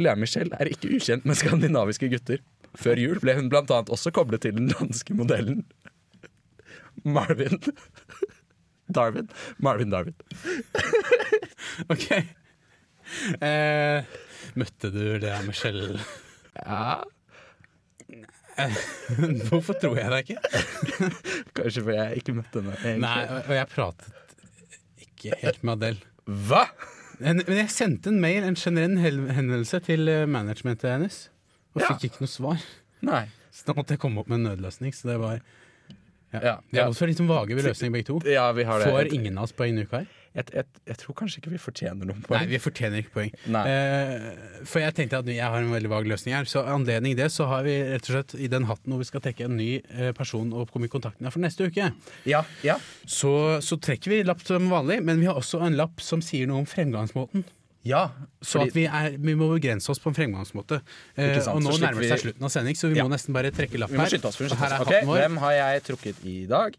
Lea 0.00 0.16
Michelle 0.16 0.56
er 0.56 0.70
ikke 0.70 0.88
ukjent 0.96 1.26
med 1.28 1.36
skandinaviske 1.36 2.08
gutter. 2.12 2.40
Før 2.80 3.00
jul 3.02 3.20
ble 3.20 3.34
hun 3.36 3.50
annet 3.50 3.92
også 3.92 4.12
koblet 4.14 4.44
til 4.46 4.54
den 4.56 4.70
danske 4.70 5.16
modellen 5.18 5.64
Marvin 7.04 7.58
Darwin. 8.94 9.28
Marvin 9.58 9.90
Darwin. 9.90 10.14
Ok. 11.92 12.06
Eh, 13.42 14.08
møtte 14.58 14.90
du 14.94 15.02
Lea 15.22 15.40
Michelle? 15.46 16.00
Ja. 16.56 17.02
Hvorfor 19.48 19.76
tror 19.80 19.96
jeg 19.98 20.10
deg 20.12 20.30
ikke? 20.30 20.62
Kanskje 21.56 21.82
fordi 21.84 21.96
jeg 21.98 22.20
ikke 22.22 22.34
møtte 22.36 22.60
henne. 22.62 22.76
egentlig. 22.80 23.02
Nei, 23.04 23.22
og 23.40 23.52
jeg 23.56 23.68
pratet 23.72 24.16
ikke 25.06 25.38
helt 25.42 25.62
med 25.66 25.76
Adele. 25.78 26.10
Hva?! 26.48 26.64
Men 27.20 27.42
men 27.44 27.58
jeg 27.60 27.70
sendte 27.74 28.08
en 28.08 28.20
mail, 28.22 28.44
en 28.48 28.56
generell 28.56 28.96
hel- 29.02 29.26
henvendelse 29.36 29.80
til 29.84 30.08
eh, 30.08 30.22
managementet 30.30 30.88
hennes, 30.88 31.18
og 31.74 31.82
Ja. 31.82 31.90
fikk 31.92 32.06
ikke 32.10 32.22
noe 32.24 32.32
svar. 32.32 32.62
Nei. 33.04 33.26
Så 33.52 33.66
da 33.66 33.74
måtte 33.76 33.92
jeg 33.96 34.00
komme 34.00 34.22
opp 34.22 34.28
med 34.30 34.40
en 34.40 34.46
nødløsning. 34.48 34.94
Så 34.96 35.10
det 35.10 35.18
var 35.20 35.36
ja. 36.32 36.40
Ja, 36.40 36.54
Vi 36.70 36.78
er 36.78 36.86
også 36.86 37.08
litt 37.10 37.18
sånn 37.18 37.28
vage 37.28 37.56
ved 37.58 37.64
løsning, 37.66 37.90
begge 37.92 38.06
to. 38.06 38.20
Ja, 38.30 38.46
vi 38.54 38.62
har 38.64 38.78
det. 38.78 38.86
Får 38.92 39.12
ingen 39.12 39.36
av 39.36 39.48
oss 39.48 39.52
poeng 39.58 39.74
en 39.76 39.82
uka 39.84 39.98
her? 40.04 40.06
Jeg, 40.30 40.44
jeg, 40.54 40.64
jeg 40.86 40.96
tror 41.00 41.14
kanskje 41.18 41.40
ikke 41.40 41.50
vi 41.50 41.58
fortjener 41.58 42.06
noen 42.06 42.20
Nei, 42.30 42.44
vi 42.46 42.58
fortjener 42.62 43.00
ikke 43.02 43.10
poeng. 43.16 43.32
Eh, 43.50 44.26
for 44.70 44.78
jeg 44.78 44.94
tenkte 44.94 45.18
at 45.24 45.26
jeg 45.32 45.42
har 45.42 45.58
en 45.58 45.72
veldig 45.74 45.90
vag 45.90 46.06
løsning 46.06 46.36
her. 46.36 46.46
Så 46.46 46.62
anledning 46.70 47.16
det, 47.18 47.26
så 47.34 47.48
har 47.50 47.64
vi 47.66 47.74
rett 47.82 48.06
og 48.06 48.14
slett 48.14 48.36
i 48.38 48.46
den 48.52 48.68
hatten 48.70 48.94
hvor 48.94 49.02
vi 49.02 49.08
skal 49.08 49.24
trekke 49.24 49.48
en 49.48 49.56
ny 49.58 49.70
eh, 49.90 50.12
person 50.14 50.52
og 50.54 50.70
komme 50.70 50.86
i 50.86 50.92
kontakt 50.92 51.18
med 51.24 51.34
for 51.34 51.42
neste 51.42 51.66
uke. 51.66 51.90
Ja, 52.30 52.44
ja. 52.62 52.76
Så, 53.10 53.32
så 53.66 53.80
trekker 53.82 54.14
vi 54.14 54.20
lapp 54.28 54.44
som 54.46 54.70
vanlig, 54.70 55.00
men 55.02 55.18
vi 55.18 55.26
har 55.26 55.34
også 55.40 55.64
en 55.66 55.74
lapp 55.80 55.98
som 56.04 56.22
sier 56.22 56.46
noe 56.46 56.62
om 56.62 56.70
fremgangsmåten. 56.70 57.42
Ja, 57.82 58.10
Så 58.44 58.60
fordi- 58.60 58.68
at 58.68 58.74
vi, 58.76 58.82
er, 58.86 59.14
vi 59.18 59.34
må 59.40 59.46
begrense 59.54 59.88
oss 59.90 59.98
på 59.98 60.10
en 60.12 60.14
fremgangsmåte. 60.14 60.82
Eh, 61.16 61.38
og 61.48 61.62
nå 61.64 61.72
nærmer 61.80 62.04
det 62.04 62.10
seg 62.12 62.18
vi- 62.20 62.24
slutten 62.28 62.44
av 62.44 62.50
sending, 62.52 62.76
så 62.76 62.90
vi 62.92 62.98
Ja. 63.00 63.06
må 63.08 63.10
nesten 63.10 63.32
bare 63.34 63.50
trekke 63.50 63.78
lapp 63.80 63.90
her. 63.90 64.04
oss. 64.04 64.38
Og 64.40 64.46
her 64.46 64.54
oss. 64.54 64.60
er 64.60 64.80
Ok, 64.84 64.90
hatten 64.94 65.08
vår. 65.08 65.22
Hvem 65.24 65.38
har 65.42 65.52
jeg 65.58 65.82
trukket 65.90 66.22
i 66.28 66.46
dag? 66.46 66.76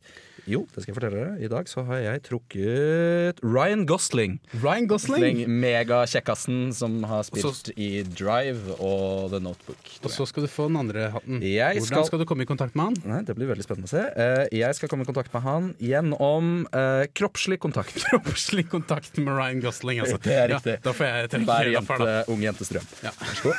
Jo, 0.49 0.63
det 0.73 0.81
skal 0.81 0.89
jeg 0.89 0.95
fortelle 0.97 1.19
dere. 1.19 1.33
I 1.45 1.49
dag 1.51 1.67
så 1.69 1.83
har 1.85 1.99
jeg 2.01 2.21
trukket 2.25 3.41
Ryan 3.45 3.83
Gosling. 3.85 4.39
Ryan 4.57 4.87
Gosling? 4.89 5.43
Megakjekkasen 5.61 6.71
som 6.73 6.95
har 7.05 7.21
spilt 7.27 7.69
i 7.77 8.01
Drive 8.09 8.73
og 8.81 9.29
The 9.35 9.39
Notebook. 9.45 9.91
Og 10.01 10.09
så 10.09 10.25
skal 10.25 10.47
du 10.47 10.49
få 10.49 10.65
den 10.71 10.79
andre 10.81 11.11
hatten. 11.13 11.43
Jeg 11.45 11.77
Hvordan 11.77 11.85
skal- 11.91 12.07
skal 12.09 12.19
du 12.23 12.25
komme 12.25 12.41
i 12.41 12.49
kontakt 12.49 12.73
med 12.75 12.83
han? 12.89 12.97
Nei, 13.05 13.21
Det 13.21 13.35
blir 13.37 13.47
veldig 13.53 13.63
spennende 13.67 13.85
å 13.85 13.93
se. 13.93 14.01
Eh, 14.17 14.47
Jeg 14.51 14.75
skal 14.75 14.89
komme 14.89 15.03
i 15.05 15.05
kontakt 15.11 15.31
med 15.33 15.43
han 15.45 15.75
gjennom 15.79 16.65
uh, 16.73 17.05
kroppslig 17.13 17.59
kontakt. 17.59 17.93
Kroppslig 18.09 18.67
kontakt 18.69 19.15
med 19.21 19.29
Ryan 19.37 19.61
Gosling, 19.61 19.99
altså. 20.01 20.17
Det 20.21 20.33
er 20.33 20.49
riktig. 20.55 20.73
Ja, 20.79 20.85
da 20.89 20.91
får 20.97 21.05
jeg 21.05 21.29
trekke 21.29 21.45
Hver 21.45 21.57
her, 21.57 21.71
da. 21.71 21.71
jente, 21.77 22.31
ung 22.33 22.41
jentestrøm. 22.41 22.85
Ja. 23.05 23.11
Vær 23.21 23.35
så 23.37 23.43
god. 23.51 23.57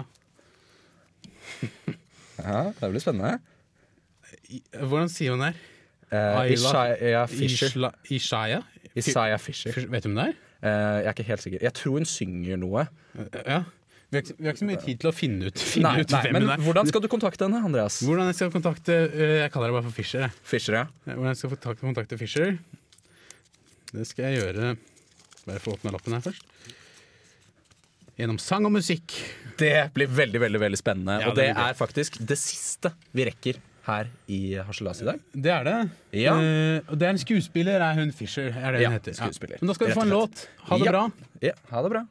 Ja, 2.40 2.72
det 2.80 2.88
blir 2.88 3.02
spennende. 3.02 3.34
Hvordan 4.74 5.10
sier 5.12 5.34
hun 5.36 5.44
det? 5.46 5.52
Uh, 6.10 6.16
Ayla- 6.42 6.54
Ishaya 6.56 7.26
Fisher. 7.30 7.90
Ishaya? 8.10 8.62
Isaiah 8.98 9.38
Fisher. 9.38 9.76
Vet 9.92 10.02
du 10.02 10.08
hvem 10.10 10.16
det 10.18 10.24
er? 10.32 10.38
Eh, 10.60 10.96
jeg 11.00 11.06
er 11.06 11.14
ikke 11.14 11.24
helt 11.30 11.40
sikker. 11.44 11.60
Jeg 11.64 11.72
tror 11.78 11.94
hun 12.00 12.04
synger 12.10 12.58
noe. 12.60 12.82
Ja. 13.46 13.60
Vi 14.10 14.18
har, 14.18 14.24
ikke, 14.24 14.34
vi 14.40 14.44
har 14.48 14.52
ikke 14.56 14.60
så 14.64 14.66
mye 14.66 14.80
tid 14.82 14.98
til 15.00 15.08
å 15.08 15.12
finne 15.14 15.46
ut, 15.46 15.62
finne 15.62 15.86
Nei, 15.94 16.02
ut 16.02 16.10
nei, 16.10 16.20
hvem 16.26 16.34
men 16.34 16.42
hun 16.42 16.50
er. 16.56 16.62
hvordan 16.66 16.88
skal 16.90 17.00
du 17.04 17.06
kontakte 17.12 17.46
henne, 17.46 17.60
Andreas? 17.64 18.00
Hvordan 18.02 18.26
jeg 18.32 18.34
skal 18.40 18.50
kontakte 18.50 18.96
Jeg 19.14 19.52
kaller 19.54 19.70
det 19.70 19.76
bare 19.78 19.86
for 19.86 19.94
Fisher. 20.00 20.24
jeg. 20.26 20.34
Fisher, 20.50 20.74
ja. 20.80 20.82
Hvordan 21.06 21.30
jeg 21.30 21.38
skal 21.38 21.78
kontakte, 21.78 22.18
Fisher 22.18 22.58
Det 23.94 24.06
skal 24.10 24.26
jeg 24.32 24.40
gjøre 24.42 24.72
Bare 25.46 25.62
få 25.62 25.76
åpne 25.78 25.94
lappen 25.94 26.12
her 26.18 26.26
først. 26.26 26.42
Gjennom 28.18 28.36
sang 28.42 28.66
og 28.68 28.74
musikk. 28.74 29.14
Det 29.62 29.72
blir 29.94 30.10
veldig 30.12 30.42
veldig, 30.42 30.60
veldig 30.60 30.78
spennende. 30.82 31.20
Ja, 31.22 31.30
og 31.30 31.38
det 31.38 31.46
det 31.54 31.62
er 31.70 31.78
faktisk 31.78 32.18
det 32.28 32.36
siste 32.42 32.90
vi 33.16 33.24
rekker 33.30 33.62
her 33.86 34.06
i 34.28 34.54
Harselas 34.66 35.00
i 35.02 35.04
dag. 35.08 35.20
Det 35.34 35.50
er 35.52 35.64
det. 35.64 35.76
Ja. 36.12 36.34
Uh, 36.34 36.80
og 36.92 36.98
det 37.00 37.06
er 37.08 37.10
en 37.16 37.18
skuespiller, 37.22 37.80
er 37.80 37.94
hun 38.00 38.12
Fisher. 38.12 38.50
Er 38.52 38.72
det 38.76 38.80
Ja, 38.82 38.88
hun 38.88 38.98
heter. 38.98 39.12
skuespiller. 39.12 39.56
Men 39.60 39.68
da 39.68 39.74
skal 39.74 39.86
vi 39.86 39.92
få 39.96 40.02
en 40.06 40.08
låt. 40.16 40.48
Ha 40.68 40.78
det 40.78 40.84
Ja. 40.86 40.90
bra. 40.92 41.10
Ja, 41.42 41.52
ha 41.70 41.82
det 41.82 41.90
bra. 41.96 42.04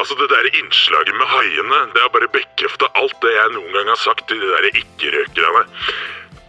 Altså, 0.00 0.14
det 0.20 0.28
der 0.34 0.46
innslaget 0.60 1.14
med 1.20 1.26
haiene, 1.34 1.78
det 1.94 2.00
har 2.04 2.10
bare 2.16 2.28
bekrefta 2.38 2.86
alt 3.00 3.16
det 3.22 3.32
jeg 3.36 3.48
noen 3.54 3.70
gang 3.76 3.88
har 3.92 4.00
sagt 4.02 4.24
til 4.28 4.40
de 4.42 4.48
der 4.54 4.64
ikke-røkerne. 4.80 5.62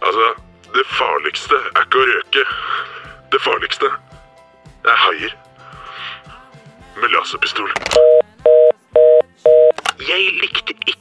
Altså, 0.06 0.26
det 0.74 0.86
farligste 0.98 1.54
er 1.76 1.82
ikke 1.84 2.00
å 2.02 2.06
røke. 2.10 2.42
Det 3.32 3.40
farligste 3.46 3.86
er 4.90 4.96
haier. 5.04 5.32
Med 7.00 7.08
laserpistol. 7.14 7.70
Jeg 10.08 10.22
likte 10.42 10.74
ikke 10.74 10.93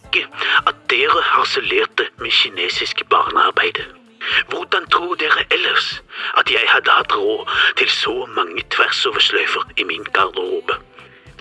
at 0.68 0.76
dere 0.90 1.22
harselerte 1.22 2.08
med 2.18 2.32
kinesisk 2.32 3.04
barnearbeid. 3.10 3.84
Hvordan 4.50 4.88
tror 4.90 5.16
dere 5.16 5.44
ellers 5.52 6.02
at 6.38 6.52
jeg 6.52 6.64
hadde 6.68 6.92
hatt 6.92 7.16
råd 7.16 7.50
til 7.78 7.90
så 7.90 8.16
mange 8.36 8.64
tversoversløyfer 8.76 9.64
i 9.78 9.84
min 9.84 10.04
garderobe? 10.04 10.78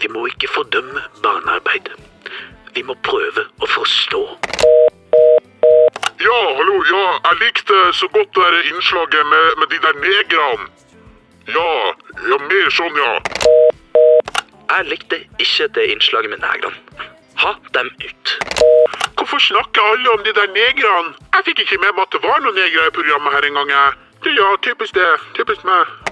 Vi 0.02 0.08
må 0.08 0.26
ikke 0.26 0.48
fordømme 0.54 1.02
barnearbeid. 1.22 1.92
Vi 2.74 2.82
må 2.82 2.96
prøve 3.06 3.46
å 3.60 3.68
forstå. 3.68 4.22
Ja, 6.22 6.38
hallo, 6.56 6.76
ja, 6.90 7.04
jeg 7.28 7.40
likte 7.40 7.78
så 7.92 8.08
godt 8.08 8.34
det 8.34 8.42
der 8.42 8.70
innslaget 8.72 9.26
med, 9.26 9.46
med 9.58 9.66
de 9.74 9.78
der 9.86 9.98
negrene. 10.06 10.68
Ja, 11.50 11.70
ja, 12.30 12.38
mer 12.48 12.70
sånn, 12.70 12.98
ja. 13.02 13.12
Jeg 14.72 14.86
likte 14.88 15.18
ikke 15.42 15.68
det 15.76 15.88
innslaget 15.94 16.32
med 16.32 16.44
negrene. 16.44 17.11
Ha 17.36 17.54
dem 17.72 17.90
ut. 18.08 18.38
Hvorfor 19.16 19.38
snakker 19.38 19.82
alle 19.82 20.10
om 20.10 20.22
de 20.24 20.32
der 20.34 20.46
negrene? 20.46 21.14
Jeg 21.34 21.44
fikk 21.44 21.58
ikke 21.64 21.80
med 21.84 21.96
meg 21.96 22.06
at 22.06 22.16
det 22.16 22.22
var 22.28 22.40
noen 22.44 22.58
negre 22.58 22.88
i 22.88 22.96
programmet 22.98 23.32
her 23.36 23.48
engang. 23.48 23.70
Ja, 23.72 24.48
typisk 24.62 24.94
det. 24.94 25.10
Typisk 25.38 25.64
meg. 25.64 26.11